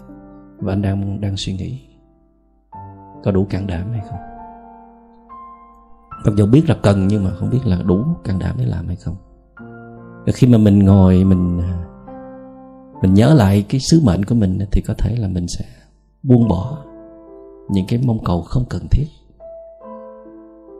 Và 0.59 0.73
anh 0.73 0.83
đang 0.83 1.21
đang 1.21 1.37
suy 1.37 1.53
nghĩ, 1.53 1.81
có 3.25 3.31
đủ 3.31 3.47
can 3.51 3.67
đảm 3.67 3.91
hay 3.93 4.01
không? 4.11 4.19
Mặc 6.25 6.35
dù 6.37 6.47
biết 6.47 6.63
là 6.69 6.77
cần 6.83 7.09
nhưng 7.09 7.25
mà 7.25 7.31
không 7.31 7.51
biết 7.51 7.61
là 7.65 7.83
đủ 7.83 8.05
can 8.25 8.39
đảm 8.39 8.57
để 8.59 8.65
làm 8.65 8.87
hay 8.87 8.97
không. 8.97 9.17
Và 10.27 10.33
khi 10.35 10.47
mà 10.47 10.59
mình 10.59 10.79
ngồi, 10.79 11.25
mình 11.25 11.61
à, 11.61 11.85
mình 13.03 13.15
nhớ 13.15 13.35
lại 13.35 13.65
cái 13.69 13.81
sứ 13.81 14.01
mệnh 14.05 14.25
của 14.25 14.35
mình, 14.35 14.59
thì 14.73 14.83
có 14.87 14.95
thể 14.99 15.17
là 15.17 15.29
mình 15.29 15.47
sẽ 15.49 15.65
buông 16.23 16.49
bỏ 16.49 16.79
những 17.69 17.87
cái 17.89 18.01
mong 18.07 18.25
cầu 18.25 18.43
không 18.43 18.65
cần 18.71 18.83
thiết. 18.91 19.07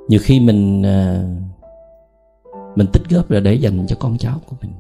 Nhiều 0.09 0.21
khi 0.23 0.41
mình 0.41 0.83
à, 0.83 1.25
mình 2.79 2.87
tích 2.93 3.03
góp 3.11 3.31
là 3.31 3.41
để 3.41 3.55
dành 3.55 3.87
cho 3.87 3.97
con 4.01 4.19
cháu 4.19 4.41
của 4.47 4.57
mình. 4.61 4.73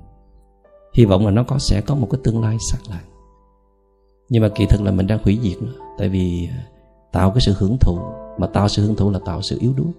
Hy 0.94 1.04
vọng 1.04 1.24
là 1.24 1.30
nó 1.30 1.42
có 1.42 1.58
sẽ 1.58 1.80
có 1.80 1.94
một 1.94 2.08
cái 2.10 2.20
tương 2.24 2.42
lai 2.42 2.56
sáng 2.70 2.80
lạng 2.90 3.08
nhưng 4.28 4.42
mà 4.42 4.48
kỳ 4.48 4.66
thực 4.66 4.82
là 4.82 4.90
mình 4.90 5.06
đang 5.06 5.18
hủy 5.22 5.38
diệt 5.42 5.62
nó 5.62 5.72
tại 5.98 6.08
vì 6.08 6.48
tạo 7.12 7.30
cái 7.30 7.40
sự 7.46 7.54
hưởng 7.58 7.76
thụ 7.80 7.98
mà 8.38 8.46
tạo 8.46 8.68
sự 8.68 8.86
hưởng 8.86 8.96
thụ 8.96 9.10
là 9.10 9.18
tạo 9.24 9.42
sự 9.42 9.58
yếu 9.60 9.72
đuối. 9.76 9.92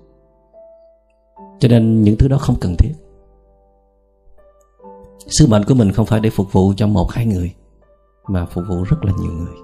Cho 1.60 1.68
nên 1.68 2.04
những 2.04 2.18
thứ 2.18 2.28
đó 2.28 2.38
không 2.38 2.56
cần 2.62 2.76
thiết. 2.78 2.94
Sứ 5.28 5.48
mệnh 5.48 5.64
của 5.64 5.74
mình 5.74 5.92
không 5.92 6.06
phải 6.06 6.20
để 6.20 6.30
phục 6.30 6.54
vụ 6.54 6.74
cho 6.78 6.88
một 6.88 7.12
hai 7.12 7.26
người 7.26 7.54
mà 8.28 8.46
phục 8.46 8.64
vụ 8.70 8.84
rất 8.84 9.06
là 9.06 9.14
nhiều 9.22 9.32
người. 9.32 9.56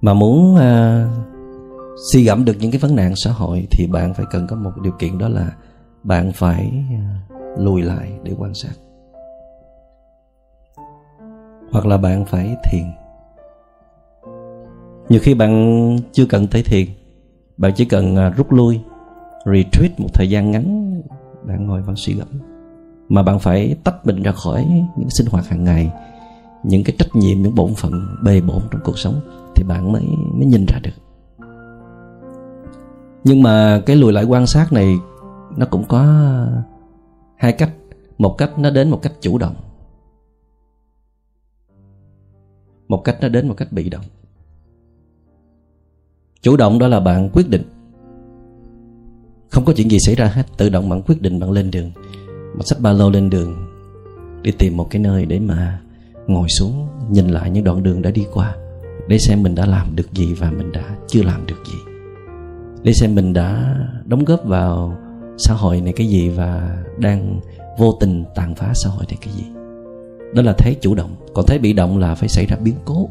Mà 0.00 0.14
muốn 0.14 0.54
uh, 0.54 1.10
suy 2.12 2.24
gẫm 2.24 2.44
được 2.44 2.56
những 2.60 2.70
cái 2.70 2.78
vấn 2.78 2.96
nạn 2.96 3.12
xã 3.16 3.30
hội 3.30 3.66
thì 3.70 3.86
bạn 3.86 4.14
phải 4.14 4.26
cần 4.30 4.46
có 4.46 4.56
một 4.56 4.72
điều 4.82 4.92
kiện 4.92 5.18
đó 5.18 5.28
là 5.28 5.52
bạn 6.02 6.32
phải 6.32 6.84
à, 6.90 7.36
lùi 7.56 7.82
lại 7.82 8.12
để 8.22 8.32
quan 8.38 8.54
sát. 8.54 8.72
Hoặc 11.72 11.86
là 11.86 11.96
bạn 11.96 12.24
phải 12.24 12.56
thiền. 12.64 12.84
Nhiều 15.08 15.20
khi 15.22 15.34
bạn 15.34 15.96
chưa 16.12 16.26
cần 16.26 16.46
tới 16.46 16.62
thiền, 16.62 16.86
bạn 17.56 17.72
chỉ 17.76 17.84
cần 17.84 18.16
à, 18.16 18.30
rút 18.30 18.52
lui, 18.52 18.80
retreat 19.44 20.00
một 20.00 20.08
thời 20.14 20.30
gian 20.30 20.50
ngắn, 20.50 20.92
bạn 21.42 21.66
ngồi 21.66 21.82
bạn 21.82 21.96
suy 21.96 22.14
gẫm 22.14 22.28
mà 23.12 23.22
bạn 23.22 23.38
phải 23.38 23.76
tách 23.84 24.06
mình 24.06 24.22
ra 24.22 24.32
khỏi 24.32 24.84
những 24.96 25.10
sinh 25.10 25.26
hoạt 25.30 25.48
hàng 25.48 25.64
ngày, 25.64 25.92
những 26.62 26.84
cái 26.84 26.96
trách 26.98 27.16
nhiệm, 27.16 27.42
những 27.42 27.54
bổn 27.54 27.74
phận 27.74 27.92
bề 28.24 28.40
bộn 28.40 28.62
trong 28.70 28.80
cuộc 28.84 28.98
sống 28.98 29.20
thì 29.56 29.64
bạn 29.64 29.92
mới 29.92 30.02
mới 30.34 30.46
nhìn 30.46 30.66
ra 30.68 30.78
được. 30.82 30.90
Nhưng 33.24 33.42
mà 33.42 33.82
cái 33.86 33.96
lùi 33.96 34.12
lại 34.12 34.24
quan 34.24 34.46
sát 34.46 34.72
này 34.72 34.96
nó 35.56 35.66
cũng 35.66 35.84
có 35.88 36.04
hai 37.36 37.52
cách. 37.52 37.70
Một 38.18 38.34
cách 38.38 38.58
nó 38.58 38.70
đến 38.70 38.90
một 38.90 39.00
cách 39.02 39.12
chủ 39.20 39.38
động. 39.38 39.54
Một 42.88 43.02
cách 43.04 43.18
nó 43.20 43.28
đến 43.28 43.48
một 43.48 43.54
cách 43.56 43.72
bị 43.72 43.88
động. 43.88 44.04
Chủ 46.42 46.56
động 46.56 46.78
đó 46.78 46.88
là 46.88 47.00
bạn 47.00 47.30
quyết 47.32 47.48
định. 47.48 47.62
Không 49.50 49.64
có 49.64 49.72
chuyện 49.76 49.90
gì 49.90 49.98
xảy 50.06 50.14
ra 50.14 50.26
hết. 50.26 50.46
Tự 50.56 50.68
động 50.68 50.88
bạn 50.88 51.02
quyết 51.02 51.22
định 51.22 51.40
bạn 51.40 51.50
lên 51.50 51.70
đường. 51.70 51.90
Bạn 52.28 52.62
xách 52.62 52.80
ba 52.80 52.92
lô 52.92 53.10
lên 53.10 53.30
đường. 53.30 53.68
Đi 54.42 54.50
tìm 54.50 54.76
một 54.76 54.86
cái 54.90 55.02
nơi 55.02 55.26
để 55.26 55.40
mà 55.40 55.80
ngồi 56.26 56.48
xuống, 56.48 56.88
nhìn 57.10 57.28
lại 57.28 57.50
những 57.50 57.64
đoạn 57.64 57.82
đường 57.82 58.02
đã 58.02 58.10
đi 58.10 58.26
qua. 58.32 58.56
Để 59.08 59.18
xem 59.18 59.42
mình 59.42 59.54
đã 59.54 59.66
làm 59.66 59.96
được 59.96 60.12
gì 60.12 60.34
và 60.34 60.50
mình 60.50 60.72
đã 60.72 60.96
chưa 61.08 61.22
làm 61.22 61.46
được 61.46 61.62
gì. 61.66 61.78
Để 62.82 62.92
xem 62.92 63.14
mình 63.14 63.32
đã 63.32 63.76
đóng 64.04 64.24
góp 64.24 64.44
vào 64.44 64.98
xã 65.38 65.54
hội 65.54 65.80
này 65.80 65.92
cái 65.96 66.06
gì 66.06 66.28
và 66.28 66.78
đang 66.98 67.40
vô 67.78 67.96
tình 68.00 68.24
tàn 68.34 68.54
phá 68.54 68.72
xã 68.74 68.90
hội 68.90 69.04
này 69.08 69.18
cái 69.20 69.34
gì. 69.34 69.44
Đó 70.34 70.42
là 70.42 70.52
thấy 70.58 70.76
chủ 70.80 70.94
động. 70.94 71.16
Còn 71.34 71.46
thấy 71.46 71.58
bị 71.58 71.72
động 71.72 71.98
là 71.98 72.14
phải 72.14 72.28
xảy 72.28 72.46
ra 72.46 72.56
biến 72.56 72.74
cố. 72.84 73.08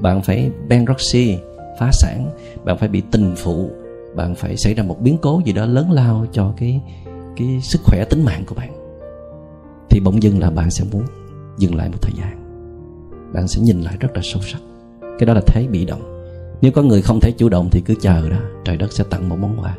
Bạn 0.00 0.22
phải 0.22 0.50
bankruptcy, 0.68 1.38
phá 1.80 1.90
sản. 1.92 2.30
Bạn 2.64 2.78
phải 2.78 2.88
bị 2.88 3.02
tình 3.10 3.34
phụ. 3.36 3.70
Bạn 4.16 4.34
phải 4.34 4.56
xảy 4.56 4.74
ra 4.74 4.82
một 4.82 5.00
biến 5.00 5.18
cố 5.22 5.40
gì 5.44 5.52
đó 5.52 5.66
lớn 5.66 5.90
lao 5.90 6.26
cho 6.32 6.54
cái 6.56 6.80
cái 7.36 7.60
sức 7.62 7.80
khỏe 7.84 8.04
tính 8.04 8.24
mạng 8.24 8.44
của 8.46 8.54
bạn. 8.54 8.72
Thì 9.90 10.00
bỗng 10.00 10.22
dưng 10.22 10.40
là 10.40 10.50
bạn 10.50 10.70
sẽ 10.70 10.84
muốn 10.92 11.02
dừng 11.58 11.74
lại 11.74 11.88
một 11.88 11.98
thời 12.02 12.12
gian. 12.18 12.40
Bạn 13.32 13.48
sẽ 13.48 13.60
nhìn 13.60 13.80
lại 13.80 13.96
rất 14.00 14.08
là 14.14 14.20
sâu 14.24 14.42
sắc. 14.42 14.60
Cái 15.18 15.26
đó 15.26 15.34
là 15.34 15.40
thấy 15.46 15.66
bị 15.66 15.84
động. 15.84 16.02
Nếu 16.60 16.72
có 16.72 16.82
người 16.82 17.02
không 17.02 17.20
thấy 17.20 17.32
chủ 17.32 17.48
động 17.48 17.68
thì 17.72 17.80
cứ 17.80 17.94
chờ 18.00 18.28
đó. 18.30 18.38
Trời 18.64 18.76
đất 18.76 18.92
sẽ 18.92 19.04
tặng 19.10 19.28
một 19.28 19.36
món 19.40 19.60
quà 19.60 19.76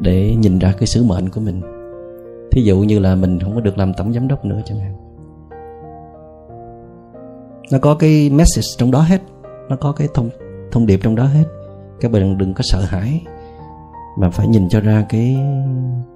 để 0.00 0.34
nhìn 0.34 0.58
ra 0.58 0.72
cái 0.78 0.86
sứ 0.86 1.04
mệnh 1.04 1.28
của 1.28 1.40
mình. 1.40 1.62
Thí 2.50 2.62
dụ 2.62 2.78
như 2.78 2.98
là 2.98 3.14
mình 3.14 3.40
không 3.40 3.54
có 3.54 3.60
được 3.60 3.78
làm 3.78 3.94
tổng 3.94 4.12
giám 4.12 4.28
đốc 4.28 4.44
nữa 4.44 4.60
chẳng 4.64 4.78
hạn. 4.78 4.96
Nó 7.72 7.78
có 7.78 7.94
cái 7.94 8.30
message 8.30 8.66
trong 8.78 8.90
đó 8.90 9.00
hết. 9.00 9.22
Nó 9.68 9.76
có 9.76 9.92
cái 9.92 10.08
thông 10.14 10.30
thông 10.72 10.86
điệp 10.86 11.00
trong 11.02 11.16
đó 11.16 11.24
hết. 11.24 11.44
Các 12.00 12.12
bạn 12.12 12.38
đừng 12.38 12.54
có 12.54 12.62
sợ 12.64 12.80
hãi 12.80 13.22
mà 14.18 14.30
phải 14.30 14.46
nhìn 14.46 14.68
cho 14.68 14.80
ra 14.80 15.06
cái 15.08 15.36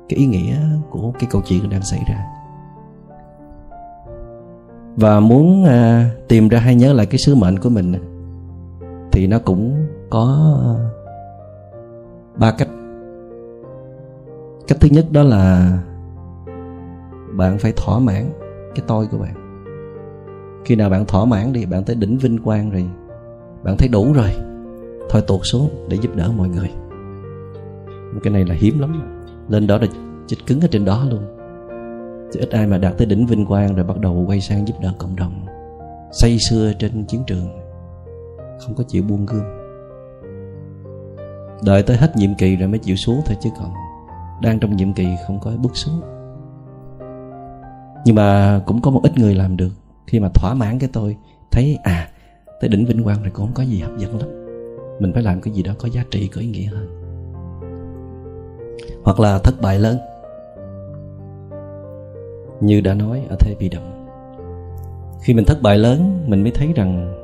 cái 0.09 0.19
ý 0.19 0.27
nghĩa 0.27 0.57
của 0.91 1.12
cái 1.19 1.29
câu 1.31 1.43
chuyện 1.47 1.71
đang 1.71 1.83
xảy 1.83 2.01
ra. 2.09 2.27
Và 4.97 5.21
muốn 5.21 5.64
à, 5.64 6.11
tìm 6.29 6.49
ra 6.49 6.59
hay 6.59 6.75
nhớ 6.75 6.93
lại 6.93 7.07
cái 7.07 7.19
sứ 7.19 7.35
mệnh 7.35 7.59
của 7.59 7.69
mình 7.69 7.95
thì 9.12 9.27
nó 9.27 9.38
cũng 9.38 9.87
có 10.11 10.55
ba 12.37 12.53
cách 12.53 12.69
cách 14.69 14.79
thứ 14.81 14.89
nhất 14.91 15.07
đó 15.11 15.23
là 15.23 15.79
bạn 17.37 17.59
phải 17.59 17.73
thỏa 17.77 17.99
mãn 17.99 18.31
cái 18.75 18.85
tôi 18.87 19.07
của 19.07 19.19
bạn. 19.19 19.35
Khi 20.65 20.77
nào 20.77 20.91
bạn 20.91 21.07
thỏa 21.07 21.25
mãn 21.25 21.53
đi, 21.53 21.67
bạn 21.67 21.85
tới 21.85 21.97
đỉnh 21.97 22.19
vinh 22.19 22.39
quang 22.39 22.71
rồi, 22.71 22.89
bạn 23.63 23.77
thấy 23.79 23.89
đủ 23.89 24.13
rồi, 24.13 24.31
thôi 25.11 25.23
tuột 25.27 25.41
xuống 25.45 25.87
để 25.89 25.97
giúp 26.01 26.17
đỡ 26.17 26.33
mọi 26.37 26.49
người. 26.49 26.71
Cái 28.23 28.33
này 28.33 28.45
là 28.45 28.55
hiếm 28.55 28.79
lắm. 28.79 29.19
Lên 29.49 29.67
đó 29.67 29.79
là 29.79 29.87
chích 30.27 30.47
cứng 30.47 30.61
ở 30.61 30.69
trên 30.71 30.85
đó 30.85 31.05
luôn. 31.11 31.23
Chứ 32.33 32.41
ít 32.41 32.51
ai 32.51 32.67
mà 32.67 32.79
đạt 32.79 32.99
tới 32.99 33.07
đỉnh 33.07 33.27
vinh 33.27 33.47
quang 33.47 33.75
rồi 33.75 33.85
bắt 33.85 33.99
đầu 33.99 34.25
quay 34.29 34.41
sang 34.41 34.69
giúp 34.69 34.75
đỡ 34.83 34.93
cộng 34.99 35.17
đồng. 35.17 35.47
Say 36.13 36.39
xưa 36.51 36.73
trên 36.79 37.05
chiến 37.05 37.23
trường, 37.27 37.49
không 38.61 38.75
có 38.75 38.85
chịu 38.89 39.03
buông 39.03 39.27
gươm. 39.27 39.43
Đợi 41.65 41.83
tới 41.83 41.97
hết 41.97 42.17
nhiệm 42.17 42.35
kỳ 42.35 42.57
rồi 42.57 42.69
mới 42.69 42.79
chịu 42.79 42.97
xuống 42.97 43.21
thôi 43.27 43.37
chứ 43.41 43.51
còn 43.59 43.71
đang 44.42 44.59
trong 44.59 44.77
nhiệm 44.77 44.92
kỳ 44.92 45.07
không 45.27 45.40
có 45.40 45.51
bước 45.62 45.77
xuống. 45.77 46.01
Nhưng 48.05 48.14
mà 48.14 48.61
cũng 48.66 48.81
có 48.81 48.90
một 48.90 49.01
ít 49.03 49.18
người 49.18 49.35
làm 49.35 49.57
được. 49.57 49.70
Khi 50.07 50.20
mà 50.20 50.29
thỏa 50.35 50.55
mãn 50.55 50.79
cái 50.79 50.90
tôi, 50.92 51.16
thấy 51.51 51.79
à 51.83 52.09
tới 52.61 52.68
đỉnh 52.68 52.87
vinh 52.87 53.05
quang 53.05 53.22
rồi 53.22 53.31
cũng 53.31 53.46
không 53.46 53.55
có 53.55 53.62
gì 53.62 53.81
hấp 53.81 53.98
dẫn 53.98 54.18
lắm. 54.18 54.29
Mình 55.01 55.12
phải 55.12 55.22
làm 55.22 55.40
cái 55.40 55.55
gì 55.55 55.62
đó 55.62 55.72
có 55.79 55.88
giá 55.88 56.05
trị, 56.11 56.29
có 56.29 56.40
ý 56.40 56.46
nghĩa 56.46 56.66
hơn. 56.66 56.88
Hoặc 59.05 59.20
là 59.20 59.38
thất 59.38 59.55
bại 59.61 59.79
lớn. 59.79 59.98
Như 62.61 62.81
đã 62.81 62.94
nói 62.94 63.22
ở 63.31 63.37
thế 63.40 63.55
bị 63.59 63.68
động 63.68 63.98
khi 65.22 65.35
mình 65.35 65.44
thất 65.44 65.62
bại 65.62 65.79
lớn, 65.79 66.24
mình 66.27 66.42
mới 66.42 66.53
thấy 66.53 66.72
rằng 66.74 67.14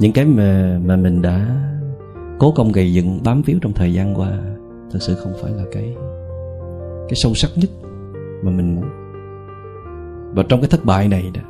những 0.00 0.12
cái 0.12 0.24
mà 0.24 0.78
mà 0.84 0.96
mình 0.96 1.22
đã 1.22 1.66
cố 2.38 2.52
công 2.56 2.72
gầy 2.72 2.92
dựng, 2.92 3.20
bám 3.24 3.42
víu 3.42 3.58
trong 3.62 3.72
thời 3.72 3.92
gian 3.92 4.14
qua, 4.14 4.30
thật 4.90 4.98
sự 5.00 5.14
không 5.14 5.32
phải 5.42 5.52
là 5.52 5.62
cái 5.72 5.94
cái 7.08 7.14
sâu 7.14 7.34
sắc 7.34 7.50
nhất 7.56 7.70
mà 8.42 8.50
mình 8.50 8.74
muốn. 8.74 8.84
Và 10.34 10.42
trong 10.48 10.60
cái 10.60 10.68
thất 10.68 10.84
bại 10.84 11.08
này 11.08 11.30
đó, 11.34 11.40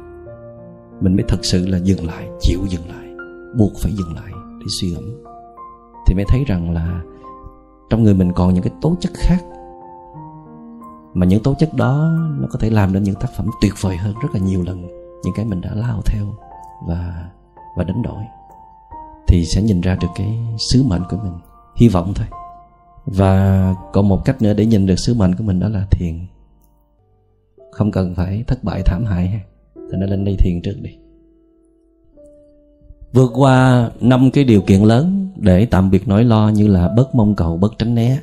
mình 1.00 1.16
mới 1.16 1.24
thật 1.28 1.38
sự 1.42 1.66
là 1.66 1.78
dừng 1.78 2.06
lại, 2.06 2.28
chịu 2.40 2.60
dừng 2.68 2.88
lại, 2.88 3.08
buộc 3.58 3.72
phải 3.82 3.92
dừng 3.92 4.14
lại 4.14 4.32
để 4.60 4.66
suy 4.80 4.90
ngẫm. 4.90 5.24
Thì 6.06 6.14
mới 6.14 6.24
thấy 6.28 6.44
rằng 6.46 6.70
là 6.70 7.00
trong 7.90 8.02
người 8.02 8.14
mình 8.14 8.32
còn 8.32 8.54
những 8.54 8.62
cái 8.62 8.72
tố 8.80 8.96
chất 9.00 9.12
khác, 9.14 9.38
mà 11.14 11.26
những 11.26 11.42
tố 11.42 11.54
chất 11.58 11.74
đó 11.74 12.10
nó 12.38 12.48
có 12.50 12.58
thể 12.58 12.70
làm 12.70 12.92
nên 12.92 13.02
những 13.02 13.14
tác 13.14 13.28
phẩm 13.36 13.46
tuyệt 13.60 13.72
vời 13.80 13.96
hơn 13.96 14.14
rất 14.22 14.28
là 14.34 14.40
nhiều 14.40 14.62
lần, 14.66 14.82
những 15.24 15.34
cái 15.34 15.44
mình 15.44 15.60
đã 15.60 15.70
lao 15.74 16.02
theo 16.06 16.24
và 16.88 17.30
và 17.76 17.84
đánh 17.84 18.02
đổi. 18.02 18.22
Thì 19.26 19.44
sẽ 19.44 19.62
nhìn 19.62 19.80
ra 19.80 19.96
được 20.00 20.08
cái 20.16 20.38
sứ 20.58 20.82
mệnh 20.82 21.02
của 21.10 21.16
mình. 21.22 21.38
Hy 21.76 21.88
vọng 21.88 22.12
thôi 22.14 22.26
và 23.06 23.74
còn 23.92 24.08
một 24.08 24.24
cách 24.24 24.42
nữa 24.42 24.54
để 24.54 24.66
nhìn 24.66 24.86
được 24.86 24.98
sứ 24.98 25.14
mệnh 25.14 25.34
của 25.34 25.44
mình 25.44 25.60
đó 25.60 25.68
là 25.68 25.86
thiền. 25.90 26.26
Không 27.70 27.90
cần 27.90 28.14
phải 28.14 28.44
thất 28.46 28.64
bại 28.64 28.82
thảm 28.82 29.04
hại 29.04 29.28
ha. 29.28 29.40
Thì 29.74 29.96
nó 29.98 30.06
lên 30.06 30.24
đây 30.24 30.36
thiền 30.38 30.62
trước 30.62 30.76
đi. 30.82 30.90
Vượt 33.12 33.30
qua 33.34 33.90
năm 34.00 34.30
cái 34.30 34.44
điều 34.44 34.62
kiện 34.62 34.82
lớn 34.82 35.28
để 35.36 35.66
tạm 35.66 35.90
biệt 35.90 36.08
nỗi 36.08 36.24
lo 36.24 36.48
như 36.48 36.66
là 36.66 36.88
bớt 36.88 37.14
mong 37.14 37.34
cầu, 37.34 37.56
bớt 37.56 37.78
tránh 37.78 37.94
né. 37.94 38.18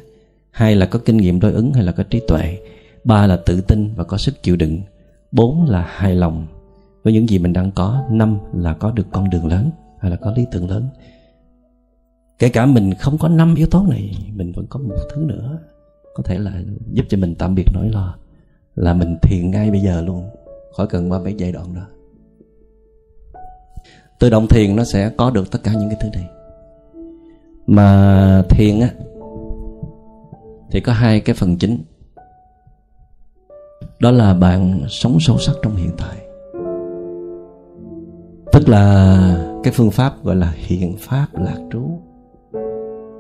Hai 0.52 0.76
là 0.76 0.86
có 0.86 1.00
kinh 1.06 1.18
nghiệm 1.18 1.40
đối 1.40 1.54
ứng 1.54 1.74
hay 1.74 1.84
là 1.84 1.92
có 1.92 2.04
trí 2.04 2.22
tuệ. 2.28 2.58
Ba 3.04 3.28
là 3.28 3.38
tự 3.46 3.62
tin 3.62 3.94
và 3.96 4.04
có 4.04 4.18
sức 4.18 4.44
chịu 4.44 4.56
đựng. 4.56 4.82
Bốn 5.32 5.66
là 5.70 5.88
hài 5.90 6.16
lòng 6.16 6.48
với 7.04 7.14
những 7.14 7.30
gì 7.30 7.40
mình 7.40 7.54
đang 7.54 7.72
có. 7.72 8.04
Năm 8.10 8.38
là 8.54 8.74
có 8.74 8.92
được 8.92 9.08
con 9.12 9.30
đường 9.30 9.48
lớn, 9.48 9.72
hay 10.00 10.12
là 10.12 10.18
có 10.18 10.34
lý 10.36 10.46
tưởng 10.52 10.70
lớn 10.70 10.88
kể 12.42 12.50
cả 12.50 12.66
mình 12.66 12.94
không 12.94 13.18
có 13.18 13.28
năm 13.28 13.56
yếu 13.56 13.68
tố 13.68 13.86
này, 13.90 14.16
mình 14.36 14.52
vẫn 14.56 14.66
có 14.70 14.80
một 14.80 14.96
thứ 15.14 15.22
nữa. 15.22 15.60
Có 16.16 16.24
thể 16.24 16.38
là 16.38 16.52
giúp 16.94 17.06
cho 17.10 17.18
mình 17.18 17.36
tạm 17.36 17.56
biệt 17.56 17.66
nỗi 17.74 17.90
lo 17.90 18.16
là 18.76 18.94
mình 18.94 19.18
thiền 19.22 19.52
ngay 19.52 19.72
bây 19.72 19.80
giờ 19.80 20.02
luôn, 20.02 20.30
khỏi 20.78 20.88
cần 20.88 21.12
qua 21.12 21.20
mấy 21.20 21.34
giai 21.38 21.52
đoạn 21.52 21.76
đó. 21.76 21.82
Tự 24.20 24.30
động 24.30 24.48
thiền 24.48 24.76
nó 24.76 24.84
sẽ 24.84 25.10
có 25.18 25.30
được 25.30 25.52
tất 25.52 25.60
cả 25.64 25.74
những 25.74 25.90
cái 25.90 25.98
thứ 26.02 26.10
này. 26.14 26.30
Mà 27.68 28.44
thiền 28.50 28.80
á, 28.80 28.90
thì 30.72 30.80
có 30.80 30.94
hai 30.94 31.20
cái 31.20 31.36
phần 31.36 31.58
chính. 31.58 31.84
Đó 34.00 34.12
là 34.12 34.34
bạn 34.34 34.82
sống 34.90 35.18
sâu 35.20 35.38
sắc 35.38 35.56
trong 35.64 35.76
hiện 35.76 35.92
tại. 35.98 36.18
Tức 38.52 38.70
là 38.70 39.60
cái 39.64 39.74
phương 39.74 39.92
pháp 39.92 40.24
gọi 40.24 40.36
là 40.36 40.54
hiện 40.56 40.98
pháp 41.00 41.28
lạc 41.34 41.60
trú 41.72 42.02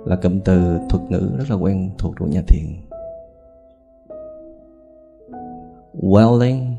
là 0.05 0.15
cụm 0.15 0.39
từ 0.39 0.79
thuật 0.89 1.03
ngữ 1.09 1.29
rất 1.37 1.45
là 1.49 1.55
quen 1.55 1.91
thuộc 1.97 2.13
của 2.19 2.25
nhà 2.25 2.41
thiền. 2.47 2.65
Welling 6.01 6.73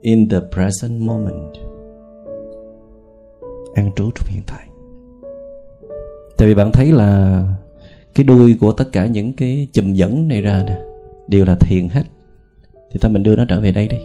in 0.00 0.28
the 0.28 0.40
present 0.52 1.02
moment. 1.02 1.54
An 3.74 3.90
trú 3.96 4.10
trong 4.14 4.28
hiện 4.28 4.42
tại. 4.46 4.66
Tại 6.36 6.48
vì 6.48 6.54
bạn 6.54 6.72
thấy 6.72 6.92
là 6.92 7.42
cái 8.14 8.24
đuôi 8.24 8.56
của 8.60 8.72
tất 8.72 8.84
cả 8.92 9.06
những 9.06 9.32
cái 9.32 9.68
chùm 9.72 9.92
dẫn 9.92 10.28
này 10.28 10.42
ra 10.42 10.64
nè, 10.66 10.82
đều 11.28 11.44
là 11.44 11.54
thiền 11.60 11.88
hết. 11.88 12.02
Thì 12.90 12.98
ta 13.00 13.08
mình 13.08 13.22
đưa 13.22 13.36
nó 13.36 13.44
trở 13.48 13.60
về 13.60 13.72
đây 13.72 13.88
đi. 13.88 13.98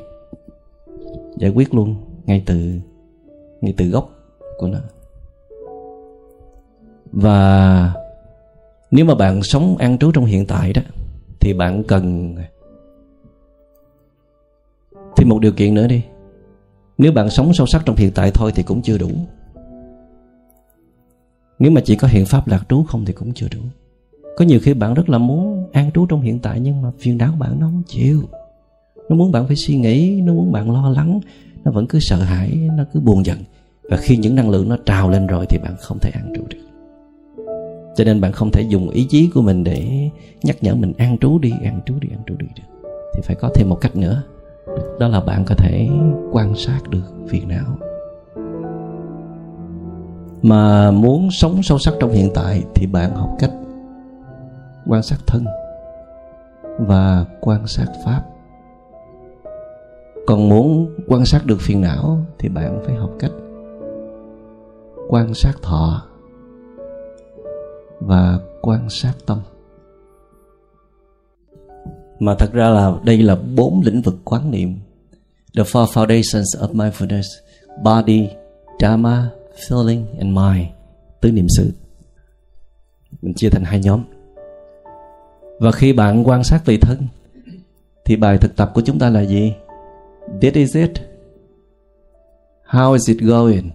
Giải 1.38 1.52
quyết 1.56 1.74
luôn 1.74 1.96
ngay 2.26 2.44
từ 2.46 2.72
ngay 3.62 3.74
từ 3.78 3.86
gốc 3.86 4.10
của 4.58 4.68
nó 4.68 4.80
và 7.16 7.94
nếu 8.92 9.06
mà 9.06 9.16
bạn 9.16 9.44
sống 9.44 9.78
an 9.78 9.98
trú 9.98 10.12
trong 10.12 10.26
hiện 10.26 10.46
tại 10.46 10.74
đó, 10.74 10.82
thì 11.40 11.54
bạn 11.54 11.84
cần 11.84 12.36
thêm 15.16 15.30
một 15.30 15.40
điều 15.40 15.52
kiện 15.52 15.74
nữa 15.74 15.88
đi. 15.88 16.04
Nếu 16.98 17.12
bạn 17.12 17.30
sống 17.30 17.54
sâu 17.54 17.68
sắc 17.68 17.82
trong 17.86 17.96
hiện 17.96 18.12
tại 18.16 18.32
thôi 18.34 18.52
thì 18.56 18.64
cũng 18.64 18.82
chưa 18.82 18.98
đủ. 18.98 19.10
Nếu 21.60 21.72
mà 21.72 21.82
chỉ 21.86 21.96
có 21.96 22.08
hiện 22.08 22.26
pháp 22.26 22.48
lạc 22.48 22.66
trú 22.70 22.84
không 22.84 23.06
thì 23.06 23.14
cũng 23.14 23.34
chưa 23.34 23.48
đủ. 23.52 23.60
Có 24.38 24.46
nhiều 24.46 24.60
khi 24.64 24.74
bạn 24.74 24.94
rất 24.94 25.10
là 25.10 25.18
muốn 25.18 25.70
an 25.74 25.92
trú 25.92 26.06
trong 26.06 26.22
hiện 26.22 26.40
tại 26.40 26.60
nhưng 26.60 26.82
mà 26.82 26.92
phiền 27.00 27.18
não 27.18 27.34
bạn 27.40 27.60
nó 27.60 27.68
không 27.68 27.84
chịu. 27.88 28.22
Nó 29.10 29.16
muốn 29.16 29.32
bạn 29.32 29.48
phải 29.48 29.56
suy 29.56 29.76
nghĩ, 29.78 30.22
nó 30.22 30.34
muốn 30.34 30.52
bạn 30.52 30.72
lo 30.72 30.90
lắng, 30.90 31.20
nó 31.64 31.72
vẫn 31.72 31.88
cứ 31.88 32.00
sợ 32.00 32.18
hãi, 32.18 32.70
nó 32.78 32.84
cứ 32.94 33.00
buồn 33.00 33.26
giận. 33.26 33.38
Và 33.90 33.98
khi 33.98 34.18
những 34.18 34.36
năng 34.36 34.50
lượng 34.50 34.70
nó 34.70 34.78
trào 34.86 35.10
lên 35.10 35.28
rồi 35.28 35.46
thì 35.50 35.58
bạn 35.58 35.76
không 35.80 35.98
thể 36.02 36.12
an 36.14 36.34
trú 36.36 36.44
được 36.50 36.75
cho 37.96 38.04
nên 38.04 38.22
bạn 38.22 38.32
không 38.32 38.52
thể 38.52 38.62
dùng 38.62 38.90
ý 38.90 39.06
chí 39.10 39.30
của 39.34 39.42
mình 39.42 39.64
để 39.64 40.10
nhắc 40.44 40.64
nhở 40.64 40.76
mình, 40.76 40.94
an 40.98 41.18
trú 41.18 41.40
đi 41.40 41.54
ăn 41.64 41.82
trú 41.86 41.94
đi 42.00 42.10
ăn 42.12 42.20
trú 42.28 42.36
đi. 42.38 42.48
Được 42.56 42.90
thì 43.14 43.22
phải 43.24 43.36
có 43.36 43.50
thêm 43.56 43.70
một 43.70 43.78
cách 43.82 43.96
nữa. 43.96 44.24
Đó 45.00 45.08
là 45.08 45.22
bạn 45.22 45.44
có 45.46 45.56
thể 45.56 45.90
quan 46.32 46.56
sát 46.56 46.80
được 46.90 47.14
phiền 47.28 47.48
não. 47.48 47.78
Mà 50.42 50.92
muốn 50.92 51.32
sống 51.32 51.64
sâu 51.64 51.78
sắc 51.78 51.94
trong 52.00 52.12
hiện 52.12 52.32
tại 52.34 52.64
thì 52.76 52.88
bạn 52.88 53.16
học 53.16 53.30
cách 53.40 53.52
quan 54.88 55.04
sát 55.04 55.18
thân 55.28 55.46
và 56.80 57.26
quan 57.42 57.68
sát 57.68 57.88
pháp. 58.06 58.22
Còn 60.28 60.50
muốn 60.50 60.90
quan 61.08 61.26
sát 61.26 61.46
được 61.46 61.58
phiền 61.60 61.82
não 61.82 62.20
thì 62.40 62.50
bạn 62.50 62.80
phải 62.86 62.96
học 62.96 63.12
cách 63.20 63.32
quan 65.10 65.34
sát 65.34 65.54
thọ 65.62 66.02
và 68.00 68.40
quan 68.62 68.90
sát 68.90 69.14
tâm. 69.26 69.42
Mà 72.20 72.36
thật 72.36 72.54
ra 72.54 72.70
là 72.70 72.94
đây 73.04 73.18
là 73.18 73.36
bốn 73.56 73.82
lĩnh 73.86 74.02
vực 74.02 74.16
quán 74.24 74.52
niệm. 74.52 74.80
The 75.56 75.64
four 75.64 75.86
foundations 75.86 76.60
of 76.60 76.74
mindfulness, 76.74 77.26
body, 77.84 78.30
dharma, 78.80 79.30
feeling 79.56 80.06
and 80.20 80.38
mind, 80.38 80.68
tứ 81.22 81.32
niệm 81.32 81.48
xứ 81.58 81.72
mình 83.22 83.34
chia 83.34 83.50
thành 83.50 83.64
hai 83.64 83.80
nhóm. 83.80 84.04
Và 85.60 85.72
khi 85.72 85.94
bạn 85.94 86.28
quan 86.28 86.44
sát 86.44 86.66
về 86.66 86.78
thân, 86.82 86.98
thì 88.06 88.16
bài 88.16 88.38
thực 88.38 88.56
tập 88.56 88.72
của 88.74 88.82
chúng 88.82 89.00
ta 89.00 89.10
là 89.10 89.22
gì? 89.22 89.54
This 90.42 90.54
is 90.54 90.76
it. 90.76 90.92
How 92.70 92.94
is 92.94 93.10
it 93.10 93.18
going? 93.22 93.70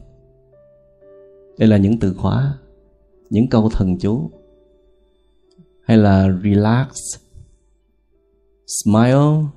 Đây 1.58 1.68
là 1.68 1.76
những 1.76 1.98
từ 1.98 2.14
khóa 2.14 2.58
những 3.30 3.48
câu 3.48 3.68
thần 3.68 3.98
chú. 3.98 4.30
Hay 5.82 5.96
là 5.96 6.28
relax 6.44 6.88
smile 8.66 9.48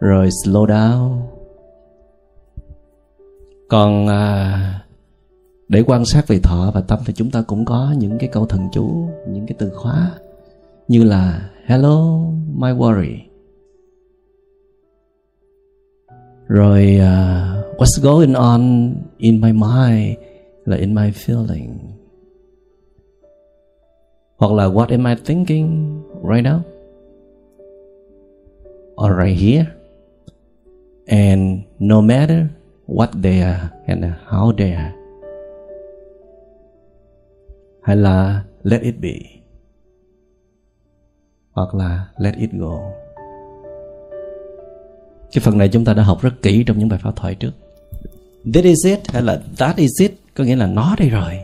rồi 0.00 0.28
slow 0.28 0.66
down. 0.66 1.20
Còn 3.68 4.06
à, 4.06 4.86
để 5.68 5.84
quan 5.86 6.04
sát 6.04 6.28
về 6.28 6.38
thọ 6.42 6.70
và 6.74 6.80
tâm 6.80 6.98
thì 7.06 7.12
chúng 7.16 7.30
ta 7.30 7.42
cũng 7.46 7.64
có 7.64 7.94
những 7.98 8.18
cái 8.18 8.28
câu 8.32 8.46
thần 8.46 8.68
chú 8.72 9.08
những 9.28 9.46
cái 9.46 9.56
từ 9.58 9.70
khóa 9.74 10.12
như 10.88 11.04
là 11.04 11.50
hello 11.64 12.18
my 12.54 12.68
worry. 12.68 13.18
Rồi 16.48 16.96
uh, 16.96 17.80
what's 17.80 18.02
going 18.02 18.34
on 18.34 18.92
in 19.18 19.40
my 19.40 19.52
mind? 19.52 20.18
Là 20.66 20.76
in 20.76 20.94
my 20.94 21.10
feeling. 21.10 21.78
Hoặc 24.36 24.52
là, 24.52 24.64
what 24.64 24.88
am 24.88 25.06
I 25.06 25.14
thinking 25.24 26.02
right 26.22 26.44
now? 26.44 26.60
Or 28.96 29.24
right 29.24 29.38
here? 29.40 29.66
And 31.06 31.62
no 31.78 32.00
matter 32.00 32.46
what 32.86 33.08
they 33.22 33.40
are 33.40 33.70
and 33.86 34.04
how 34.28 34.52
they 34.58 34.72
are, 34.72 34.92
hay 37.82 37.96
là 37.96 38.44
let 38.62 38.82
it 38.82 38.94
be, 39.00 39.14
hoặc 41.52 41.74
là 41.74 42.08
let 42.18 42.34
it 42.36 42.50
go. 42.52 42.80
Cái 45.32 45.42
phần 45.44 45.58
này 45.58 45.68
chúng 45.72 45.84
ta 45.84 45.94
đã 45.94 46.02
học 46.02 46.18
rất 46.22 46.32
kỹ 46.42 46.64
trong 46.66 46.78
những 46.78 46.88
bài 46.88 46.98
pháp 47.02 47.16
thoại 47.16 47.34
trước. 47.34 47.52
This 48.54 48.64
is 48.64 48.86
it, 48.86 48.98
hay 49.08 49.22
là 49.22 49.42
that 49.58 49.76
is 49.76 50.00
it? 50.00 50.12
Có 50.36 50.44
nghĩa 50.44 50.56
là 50.56 50.66
nó 50.66 50.96
đây 50.98 51.08
rồi. 51.08 51.40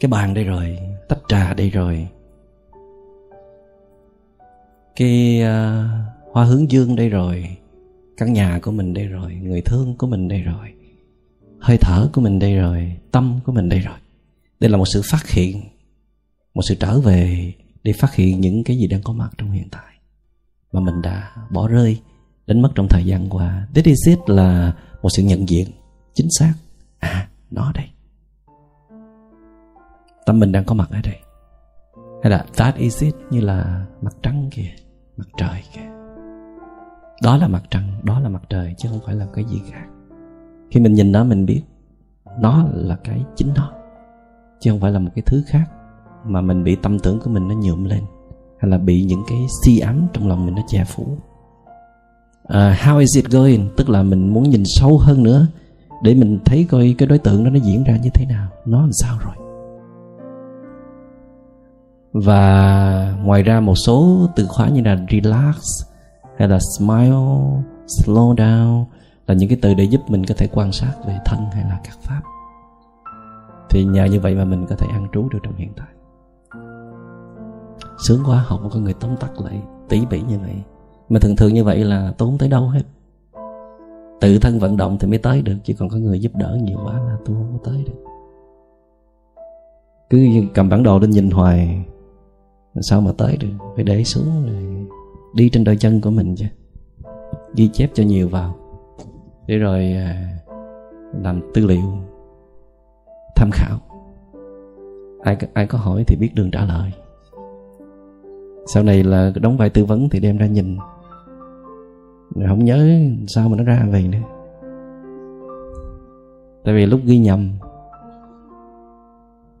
Cái 0.00 0.08
bàn 0.08 0.34
đây 0.34 0.44
rồi 0.44 0.78
tách 1.08 1.18
trà 1.28 1.54
đây 1.54 1.70
rồi. 1.70 2.08
Cái 4.96 5.40
uh, 5.42 6.32
hoa 6.32 6.44
hướng 6.44 6.70
dương 6.70 6.96
đây 6.96 7.08
rồi 7.08 7.56
căn 8.16 8.32
nhà 8.32 8.60
của 8.62 8.70
mình 8.70 8.94
đây 8.94 9.06
rồi 9.06 9.34
người 9.34 9.60
thương 9.60 9.96
của 9.98 10.06
mình 10.06 10.28
đây 10.28 10.40
rồi 10.40 10.74
hơi 11.60 11.78
thở 11.80 12.08
của 12.12 12.20
mình 12.20 12.38
đây 12.38 12.56
rồi 12.56 12.92
tâm 13.10 13.40
của 13.44 13.52
mình 13.52 13.68
đây 13.68 13.80
rồi. 13.80 13.98
Đây 14.60 14.70
là 14.70 14.76
một 14.76 14.88
sự 14.94 15.02
phát 15.04 15.30
hiện 15.30 15.62
một 16.54 16.62
sự 16.68 16.74
trở 16.74 17.00
về 17.00 17.52
để 17.82 17.92
phát 17.92 18.14
hiện 18.14 18.40
những 18.40 18.64
cái 18.64 18.76
gì 18.76 18.86
đang 18.86 19.02
có 19.02 19.12
mặt 19.12 19.30
trong 19.38 19.50
hiện 19.50 19.68
tại. 19.70 19.94
Mà 20.72 20.80
mình 20.80 21.02
đã 21.02 21.30
bỏ 21.50 21.68
rơi 21.68 21.98
đánh 22.46 22.62
mất 22.62 22.70
trong 22.74 22.88
thời 22.90 23.04
gian 23.04 23.30
qua. 23.30 23.68
This 23.74 23.84
is 23.84 24.08
it 24.08 24.18
là 24.26 24.72
một 25.02 25.08
sự 25.08 25.22
nhận 25.22 25.48
diện 25.48 25.66
chính 26.14 26.28
xác. 26.38 26.52
À 26.98 27.28
nó 27.50 27.72
đây. 27.74 27.86
Tâm 30.26 30.40
mình 30.40 30.52
đang 30.52 30.64
có 30.64 30.74
mặt 30.74 30.88
ở 30.90 30.98
đây. 31.04 31.18
Hay 32.22 32.30
là 32.30 32.46
that 32.56 32.76
is 32.76 33.02
it 33.02 33.14
như 33.30 33.40
là 33.40 33.86
mặt 34.02 34.16
trăng 34.22 34.48
kìa 34.50 34.70
mặt 35.16 35.28
trời 35.36 35.62
kìa. 35.74 35.90
Đó 37.22 37.36
là 37.36 37.48
mặt 37.48 37.62
trăng 37.70 38.00
đó 38.02 38.20
là 38.20 38.28
mặt 38.28 38.42
trời 38.48 38.74
chứ 38.78 38.88
không 38.88 39.00
phải 39.06 39.14
là 39.14 39.26
cái 39.32 39.44
gì 39.44 39.60
khác. 39.70 39.86
Khi 40.70 40.80
mình 40.80 40.94
nhìn 40.94 41.12
nó 41.12 41.24
mình 41.24 41.46
biết 41.46 41.62
nó 42.38 42.64
là 42.72 42.96
cái 43.04 43.24
chính 43.36 43.54
nó 43.54 43.72
chứ 44.60 44.70
không 44.70 44.80
phải 44.80 44.92
là 44.92 44.98
một 44.98 45.10
cái 45.14 45.22
thứ 45.26 45.42
khác 45.46 45.64
mà 46.24 46.40
mình 46.40 46.64
bị 46.64 46.76
tâm 46.76 46.98
tưởng 46.98 47.20
của 47.20 47.30
mình 47.30 47.48
nó 47.48 47.54
nhuộm 47.54 47.84
lên 47.84 48.02
hay 48.58 48.70
là 48.70 48.78
bị 48.78 49.04
những 49.04 49.22
cái 49.28 49.46
si 49.62 49.78
ám 49.78 50.06
trong 50.12 50.28
lòng 50.28 50.46
mình 50.46 50.54
nó 50.54 50.62
che 50.68 50.84
phủ. 50.84 51.02
Uh, 52.42 52.78
how 52.78 52.98
is 52.98 53.16
it 53.16 53.30
going? 53.30 53.68
Tức 53.76 53.88
là 53.88 54.02
mình 54.02 54.28
muốn 54.28 54.50
nhìn 54.50 54.62
sâu 54.66 54.98
hơn 54.98 55.22
nữa 55.22 55.46
để 56.04 56.14
mình 56.14 56.38
thấy 56.44 56.66
coi 56.70 56.94
cái 56.98 57.08
đối 57.08 57.18
tượng 57.18 57.44
đó 57.44 57.50
nó 57.50 57.58
diễn 57.62 57.84
ra 57.84 57.96
như 58.02 58.10
thế 58.14 58.26
nào, 58.26 58.48
nó 58.64 58.80
làm 58.80 58.92
sao 58.92 59.18
rồi. 59.20 59.34
Và 62.12 63.16
ngoài 63.22 63.42
ra 63.42 63.60
một 63.60 63.74
số 63.74 64.28
từ 64.36 64.46
khóa 64.46 64.68
như 64.68 64.82
là 64.82 64.96
relax 65.10 65.56
hay 66.38 66.48
là 66.48 66.58
smile, 66.78 67.10
slow 67.86 68.34
down 68.34 68.84
là 69.26 69.34
những 69.34 69.48
cái 69.48 69.58
từ 69.62 69.74
để 69.74 69.84
giúp 69.84 70.00
mình 70.08 70.24
có 70.28 70.34
thể 70.38 70.46
quan 70.52 70.72
sát 70.72 70.92
về 71.06 71.18
thân 71.24 71.38
hay 71.52 71.62
là 71.62 71.80
các 71.84 71.98
pháp. 72.02 72.22
Thì 73.70 73.84
nhờ 73.84 74.04
như 74.04 74.20
vậy 74.20 74.34
mà 74.34 74.44
mình 74.44 74.66
có 74.66 74.76
thể 74.76 74.86
ăn 74.92 75.06
trú 75.12 75.28
được 75.28 75.38
trong 75.42 75.56
hiện 75.56 75.72
tại. 75.76 75.88
Sướng 78.06 78.22
quá, 78.26 78.44
học 78.46 78.60
có 78.72 78.78
người 78.78 78.94
tóm 79.00 79.16
tắt 79.16 79.40
lại 79.40 79.62
tỉ 79.88 80.06
bỉ 80.10 80.20
như 80.20 80.38
vậy. 80.38 80.54
Mà 81.08 81.18
thường 81.20 81.36
thường 81.36 81.54
như 81.54 81.64
vậy 81.64 81.84
là 81.84 82.12
tốn 82.18 82.38
tới 82.38 82.48
đâu 82.48 82.68
hết? 82.68 82.82
Tự 84.24 84.38
thân 84.38 84.58
vận 84.58 84.76
động 84.76 84.96
thì 85.00 85.08
mới 85.08 85.18
tới 85.18 85.42
được, 85.42 85.56
chứ 85.64 85.74
còn 85.78 85.88
có 85.88 85.96
người 85.96 86.20
giúp 86.20 86.32
đỡ 86.34 86.58
nhiều 86.62 86.78
quá 86.84 86.92
là 86.92 87.16
tôi 87.24 87.36
không 87.36 87.58
có 87.58 87.70
tới 87.70 87.84
được. 87.86 88.04
Cứ 90.10 90.28
cầm 90.54 90.68
bản 90.68 90.82
đồ 90.82 90.98
lên 90.98 91.10
nhìn 91.10 91.30
hoài 91.30 91.84
sao 92.80 93.00
mà 93.00 93.12
tới 93.18 93.36
được? 93.36 93.48
Phải 93.74 93.84
để 93.84 94.04
xuống 94.04 94.46
rồi 94.46 94.86
đi 95.34 95.48
trên 95.48 95.64
đôi 95.64 95.76
chân 95.76 96.00
của 96.00 96.10
mình 96.10 96.34
chứ. 96.36 96.44
Ghi 97.54 97.68
chép 97.68 97.90
cho 97.94 98.04
nhiều 98.04 98.28
vào. 98.28 98.54
Để 99.46 99.58
rồi 99.58 99.92
à, 99.92 100.38
làm 101.22 101.40
tư 101.54 101.66
liệu, 101.66 101.98
tham 103.36 103.50
khảo. 103.52 103.78
Ai 105.22 105.36
ai 105.54 105.66
có 105.66 105.78
hỏi 105.78 106.04
thì 106.06 106.16
biết 106.16 106.30
đường 106.34 106.50
trả 106.50 106.64
lời. 106.64 106.92
Sau 108.66 108.82
này 108.82 109.04
là 109.04 109.32
đóng 109.42 109.56
vai 109.56 109.70
tư 109.70 109.84
vấn 109.84 110.08
thì 110.08 110.20
đem 110.20 110.38
ra 110.38 110.46
nhìn 110.46 110.76
rồi 112.34 112.48
không 112.48 112.64
nhớ 112.64 112.98
sao 113.26 113.48
mà 113.48 113.56
nó 113.56 113.64
ra 113.64 113.86
về 113.90 114.02
nữa. 114.02 114.18
Tại 116.64 116.74
vì 116.74 116.86
lúc 116.86 117.00
ghi 117.04 117.18
nhầm, 117.18 117.52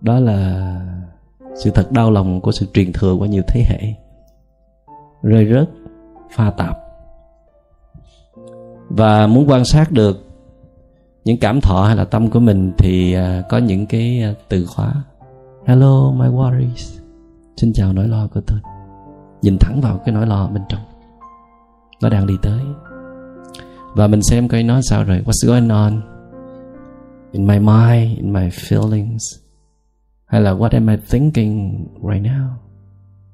đó 0.00 0.18
là 0.20 0.80
sự 1.54 1.70
thật 1.70 1.92
đau 1.92 2.10
lòng 2.10 2.40
của 2.40 2.52
sự 2.52 2.66
truyền 2.72 2.92
thừa 2.92 3.14
qua 3.18 3.28
nhiều 3.28 3.42
thế 3.48 3.64
hệ. 3.68 3.94
Rơi 5.22 5.52
rớt, 5.52 5.70
pha 6.30 6.50
tạp. 6.50 6.78
Và 8.88 9.26
muốn 9.26 9.50
quan 9.50 9.64
sát 9.64 9.92
được 9.92 10.16
những 11.24 11.38
cảm 11.40 11.60
thọ 11.60 11.84
hay 11.84 11.96
là 11.96 12.04
tâm 12.04 12.30
của 12.30 12.40
mình 12.40 12.72
thì 12.78 13.14
à, 13.14 13.42
có 13.48 13.58
những 13.58 13.86
cái 13.86 14.22
à, 14.22 14.34
từ 14.48 14.66
khóa. 14.66 14.94
Hello, 15.66 16.12
my 16.12 16.26
worries. 16.26 17.00
Xin 17.56 17.72
chào 17.72 17.92
nỗi 17.92 18.08
lo 18.08 18.28
của 18.34 18.40
tôi. 18.46 18.58
Nhìn 19.42 19.56
thẳng 19.60 19.80
vào 19.80 19.98
cái 20.04 20.14
nỗi 20.14 20.26
lo 20.26 20.48
bên 20.48 20.62
trong 20.68 20.80
nó 22.02 22.08
đang 22.08 22.26
đi 22.26 22.34
tới. 22.42 22.62
Và 23.94 24.06
mình 24.06 24.22
xem 24.22 24.48
coi 24.48 24.62
nó 24.62 24.80
sao 24.82 25.04
rồi. 25.04 25.22
What's 25.24 25.48
going 25.48 25.68
on 25.68 26.00
in 27.32 27.46
my 27.46 27.58
mind, 27.58 28.16
in 28.16 28.32
my 28.32 28.48
feelings? 28.48 29.18
Hay 30.26 30.40
là 30.40 30.54
what 30.54 30.68
am 30.68 30.86
I 30.86 30.96
thinking 31.10 31.84
right 32.10 32.22
now? 32.22 32.48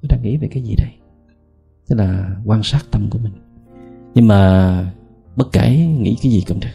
Tôi 0.02 0.08
đang 0.08 0.22
nghĩ 0.22 0.36
về 0.36 0.48
cái 0.50 0.62
gì 0.62 0.74
đây? 0.78 0.90
Tức 1.88 1.96
là 1.96 2.36
quan 2.44 2.62
sát 2.62 2.80
tâm 2.90 3.08
của 3.10 3.18
mình. 3.18 3.32
Nhưng 4.14 4.28
mà 4.28 4.92
bất 5.36 5.52
kể 5.52 5.76
nghĩ 5.76 6.16
cái 6.22 6.32
gì 6.32 6.44
cũng 6.48 6.60
được. 6.60 6.68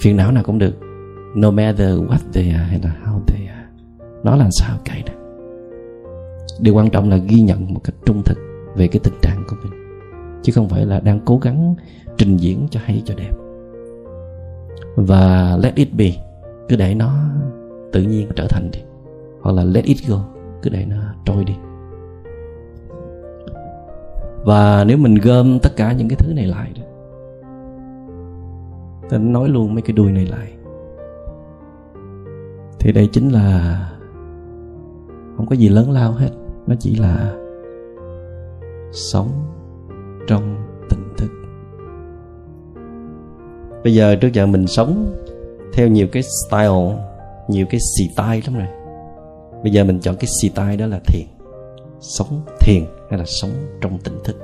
Phiền 0.00 0.16
não 0.16 0.32
nào 0.32 0.42
cũng 0.44 0.58
được. 0.58 0.74
No 1.36 1.50
matter 1.50 1.98
what 1.98 2.18
they 2.32 2.48
are 2.48 2.64
hay 2.64 2.80
là 2.82 2.96
how 3.04 3.20
they 3.26 3.46
are. 3.46 3.68
Nó 4.24 4.36
là 4.36 4.48
sao 4.52 4.78
cái 4.84 5.02
đó 5.02 5.12
điều 6.60 6.74
quan 6.74 6.90
trọng 6.90 7.10
là 7.10 7.16
ghi 7.16 7.40
nhận 7.40 7.74
một 7.74 7.80
cách 7.84 7.94
trung 8.06 8.22
thực 8.24 8.38
về 8.76 8.88
cái 8.88 9.00
tình 9.04 9.14
trạng 9.22 9.44
của 9.48 9.56
mình 9.62 9.71
chứ 10.42 10.52
không 10.54 10.68
phải 10.68 10.86
là 10.86 11.00
đang 11.00 11.20
cố 11.24 11.38
gắng 11.38 11.74
trình 12.16 12.36
diễn 12.36 12.66
cho 12.70 12.80
hay 12.84 13.02
cho 13.04 13.14
đẹp. 13.14 13.30
Và 14.96 15.56
let 15.62 15.74
it 15.74 15.88
be, 15.96 16.10
cứ 16.68 16.76
để 16.76 16.94
nó 16.94 17.12
tự 17.92 18.02
nhiên 18.02 18.28
trở 18.36 18.46
thành 18.50 18.70
đi. 18.72 18.80
Hoặc 19.42 19.52
là 19.52 19.64
let 19.64 19.84
it 19.84 19.96
go, 20.08 20.24
cứ 20.62 20.70
để 20.70 20.84
nó 20.88 20.96
trôi 21.24 21.44
đi. 21.44 21.54
Và 24.44 24.84
nếu 24.84 24.96
mình 24.96 25.14
gom 25.14 25.58
tất 25.58 25.76
cả 25.76 25.92
những 25.92 26.08
cái 26.08 26.16
thứ 26.16 26.32
này 26.32 26.46
lại 26.46 26.72
đó, 26.76 26.82
ta 29.10 29.18
nói 29.18 29.48
luôn 29.48 29.74
mấy 29.74 29.82
cái 29.82 29.92
đuôi 29.92 30.12
này 30.12 30.26
lại, 30.26 30.52
thì 32.78 32.92
đây 32.92 33.08
chính 33.12 33.28
là 33.28 33.78
không 35.36 35.46
có 35.46 35.56
gì 35.56 35.68
lớn 35.68 35.90
lao 35.90 36.12
hết. 36.12 36.30
Nó 36.66 36.74
chỉ 36.78 36.96
là 36.96 37.32
sống 38.92 39.28
trong 40.26 40.56
tỉnh 40.90 41.14
thức. 41.16 41.30
Bây 43.84 43.94
giờ 43.94 44.16
trước 44.16 44.32
giờ 44.32 44.46
mình 44.46 44.66
sống 44.66 45.14
theo 45.74 45.88
nhiều 45.88 46.06
cái 46.12 46.22
style, 46.22 46.96
nhiều 47.48 47.66
cái 47.70 47.80
xì 47.80 48.10
tai 48.16 48.42
lắm 48.46 48.58
rồi. 48.58 48.68
Bây 49.62 49.72
giờ 49.72 49.84
mình 49.84 50.00
chọn 50.00 50.16
cái 50.16 50.28
xì 50.42 50.48
tai 50.48 50.76
đó 50.76 50.86
là 50.86 51.00
thiền. 51.06 51.26
Sống 52.00 52.42
thiền 52.60 52.84
hay 53.10 53.18
là 53.18 53.24
sống 53.26 53.50
trong 53.80 53.98
tỉnh 53.98 54.18
thức. 54.24 54.36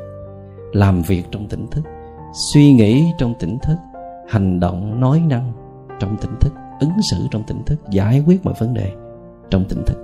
Làm 0.72 1.02
việc 1.02 1.22
trong 1.30 1.48
tỉnh 1.48 1.66
thức, 1.70 1.82
suy 2.52 2.72
nghĩ 2.72 3.04
trong 3.18 3.34
tỉnh 3.40 3.58
thức, 3.62 3.76
hành 4.28 4.60
động 4.60 5.00
nói 5.00 5.22
năng 5.28 5.52
trong 6.00 6.16
tỉnh 6.16 6.30
thức, 6.40 6.52
ứng 6.80 7.02
xử 7.10 7.16
trong 7.30 7.42
tỉnh 7.46 7.64
thức, 7.66 7.76
giải 7.90 8.22
quyết 8.26 8.44
mọi 8.44 8.54
vấn 8.58 8.74
đề 8.74 8.92
trong 9.50 9.64
tỉnh 9.64 9.82
thức. 9.86 9.96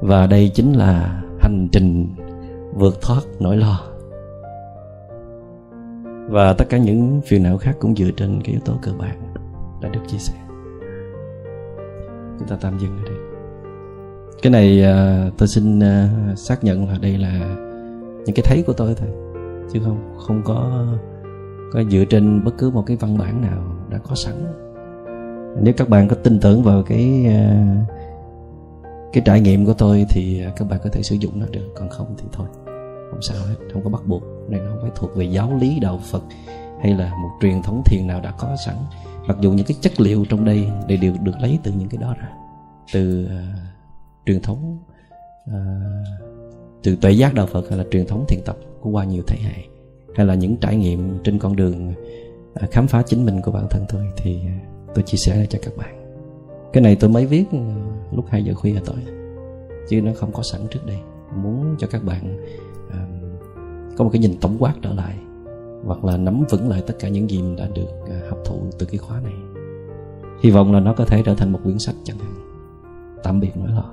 Và 0.00 0.26
đây 0.26 0.50
chính 0.54 0.72
là 0.72 1.22
hành 1.40 1.68
trình 1.72 2.08
vượt 2.74 2.98
thoát 3.02 3.20
nỗi 3.40 3.56
lo 3.56 3.89
và 6.30 6.52
tất 6.52 6.64
cả 6.68 6.78
những 6.78 7.20
phiền 7.26 7.42
não 7.42 7.58
khác 7.58 7.76
cũng 7.80 7.96
dựa 7.96 8.10
trên 8.16 8.40
cái 8.44 8.52
yếu 8.52 8.60
tố 8.64 8.72
cơ 8.82 8.92
bản 8.98 9.34
đã 9.80 9.88
được 9.88 10.00
chia 10.06 10.18
sẻ. 10.18 10.34
Chúng 12.38 12.48
ta 12.48 12.56
tạm 12.60 12.78
dừng 12.78 12.98
ở 12.98 13.04
đây. 13.04 13.14
Cái 14.42 14.50
này 14.50 14.82
uh, 14.82 15.38
tôi 15.38 15.48
xin 15.48 15.78
uh, 15.78 16.38
xác 16.38 16.64
nhận 16.64 16.88
là 16.88 16.98
đây 17.02 17.18
là 17.18 17.56
những 18.26 18.34
cái 18.34 18.44
thấy 18.44 18.62
của 18.66 18.72
tôi 18.72 18.94
thôi. 18.94 19.08
Chứ 19.72 19.80
không 19.84 20.14
không 20.26 20.42
có 20.44 20.86
có 21.72 21.82
dựa 21.90 22.04
trên 22.04 22.44
bất 22.44 22.58
cứ 22.58 22.70
một 22.70 22.82
cái 22.86 22.96
văn 23.00 23.18
bản 23.18 23.42
nào 23.42 23.62
đã 23.90 23.98
có 23.98 24.14
sẵn. 24.14 24.34
Nếu 25.62 25.74
các 25.76 25.88
bạn 25.88 26.08
có 26.08 26.16
tin 26.16 26.40
tưởng 26.40 26.62
vào 26.62 26.82
cái 26.82 27.26
uh, 27.26 27.90
cái 29.12 29.22
trải 29.26 29.40
nghiệm 29.40 29.66
của 29.66 29.74
tôi 29.78 30.06
thì 30.08 30.42
các 30.56 30.68
bạn 30.70 30.80
có 30.84 30.90
thể 30.92 31.02
sử 31.02 31.16
dụng 31.16 31.40
nó 31.40 31.46
được. 31.50 31.68
Còn 31.74 31.88
không 31.88 32.14
thì 32.18 32.24
thôi 32.32 32.46
không 33.10 33.22
sao 33.22 33.36
hết 33.48 33.54
không 33.72 33.84
có 33.84 33.90
bắt 33.90 34.02
buộc 34.06 34.39
này 34.50 34.60
nó 34.60 34.70
không 34.70 34.78
phải 34.82 34.90
thuộc 34.94 35.16
về 35.16 35.24
giáo 35.24 35.56
lý 35.60 35.80
đạo 35.80 36.00
phật 36.10 36.22
hay 36.80 36.94
là 36.94 37.14
một 37.22 37.30
truyền 37.40 37.62
thống 37.62 37.82
thiền 37.84 38.06
nào 38.06 38.20
đã 38.20 38.30
có 38.38 38.56
sẵn. 38.66 38.76
Mặc 39.26 39.36
dù 39.40 39.52
những 39.52 39.66
cái 39.66 39.76
chất 39.80 40.00
liệu 40.00 40.24
trong 40.28 40.44
đây 40.44 40.66
đều 40.86 40.98
được 41.02 41.12
được 41.22 41.32
lấy 41.40 41.58
từ 41.62 41.72
những 41.72 41.88
cái 41.88 41.98
đó 41.98 42.14
ra 42.20 42.28
từ 42.92 43.24
uh, 43.24 43.30
truyền 44.26 44.42
thống 44.42 44.78
uh, 45.48 45.54
từ 46.82 46.96
tuệ 46.96 47.12
giác 47.12 47.34
đạo 47.34 47.46
phật 47.46 47.68
hay 47.68 47.78
là 47.78 47.84
truyền 47.90 48.06
thống 48.06 48.24
thiền 48.28 48.40
tập 48.44 48.56
của 48.80 48.90
qua 48.90 49.04
nhiều 49.04 49.22
thế 49.26 49.36
hệ 49.42 49.64
hay 50.16 50.26
là 50.26 50.34
những 50.34 50.56
trải 50.56 50.76
nghiệm 50.76 51.18
trên 51.24 51.38
con 51.38 51.56
đường 51.56 51.94
uh, 52.64 52.70
khám 52.70 52.86
phá 52.86 53.02
chính 53.06 53.24
mình 53.24 53.42
của 53.42 53.52
bản 53.52 53.66
thân 53.70 53.84
tôi 53.88 54.06
thì 54.16 54.40
uh, 54.44 54.94
tôi 54.94 55.02
chia 55.02 55.18
sẻ 55.18 55.46
cho 55.50 55.58
các 55.62 55.76
bạn. 55.76 56.00
Cái 56.72 56.82
này 56.82 56.96
tôi 56.96 57.10
mới 57.10 57.26
viết 57.26 57.44
lúc 58.12 58.24
2 58.28 58.44
giờ 58.44 58.54
khuya 58.54 58.80
tối 58.84 58.96
chứ 59.88 60.02
nó 60.02 60.12
không 60.16 60.32
có 60.32 60.42
sẵn 60.42 60.60
trước 60.70 60.86
đây. 60.86 60.98
Muốn 61.36 61.76
cho 61.78 61.86
các 61.86 62.04
bạn 62.04 62.38
có 64.00 64.04
một 64.04 64.10
cái 64.12 64.20
nhìn 64.20 64.36
tổng 64.40 64.56
quát 64.58 64.74
trở 64.82 64.94
lại, 64.94 65.18
hoặc 65.84 66.04
là 66.04 66.16
nắm 66.16 66.44
vững 66.50 66.68
lại 66.68 66.82
tất 66.86 66.94
cả 66.98 67.08
những 67.08 67.30
gì 67.30 67.42
mình 67.42 67.56
đã 67.56 67.68
được 67.74 67.88
à, 68.10 68.20
hấp 68.28 68.38
thụ 68.44 68.60
từ 68.78 68.86
cái 68.86 68.98
khóa 68.98 69.20
này. 69.20 69.32
Hy 70.42 70.50
vọng 70.50 70.72
là 70.72 70.80
nó 70.80 70.94
có 70.94 71.04
thể 71.04 71.22
trở 71.22 71.34
thành 71.34 71.52
một 71.52 71.60
quyển 71.64 71.78
sách 71.78 71.94
chẳng 72.04 72.18
hạn. 72.18 72.34
Tạm 73.22 73.40
biệt 73.40 73.56
nỗi 73.56 73.68
lo. 73.68 73.84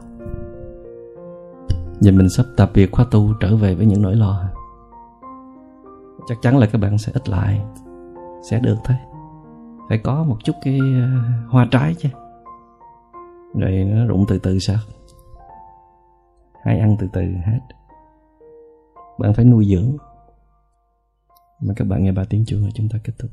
Giờ 2.00 2.12
mình 2.12 2.30
sắp 2.30 2.46
tạm 2.58 2.70
biệt 2.74 2.92
khóa 2.92 3.06
tu 3.12 3.34
trở 3.40 3.56
về 3.56 3.76
với 3.76 3.86
những 3.86 4.02
nỗi 4.02 4.16
lo 4.16 4.44
Chắc 6.28 6.38
chắn 6.42 6.58
là 6.58 6.68
các 6.68 6.78
bạn 6.78 6.98
sẽ 6.98 7.12
ít 7.16 7.30
lại, 7.30 7.62
Sẽ 8.50 8.60
được 8.60 8.78
thôi. 8.84 8.98
Phải 9.90 9.98
có 9.98 10.24
một 10.24 10.38
chút 10.44 10.54
cái 10.64 10.80
à, 10.80 11.34
hoa 11.50 11.68
trái 11.72 11.96
chứ. 12.00 12.10
Rồi 13.56 13.72
nó 13.72 14.06
rụng 14.06 14.26
từ 14.28 14.38
từ 14.38 14.60
sao? 14.60 14.78
Hay 16.64 16.80
ăn 16.80 16.96
từ 17.00 17.08
từ 17.14 17.22
hết. 17.22 17.77
Bạn 19.18 19.34
phải 19.34 19.46
nuôi 19.46 19.66
dưỡng. 19.66 19.98
Mà 21.60 21.74
các 21.76 21.86
bạn 21.86 22.04
nghe 22.04 22.12
ba 22.12 22.24
tiếng 22.24 22.46
chuông, 22.46 22.62
rồi 22.62 22.72
chúng 22.76 22.90
ta 22.90 23.00
kết 23.04 23.14
thúc. 23.20 23.32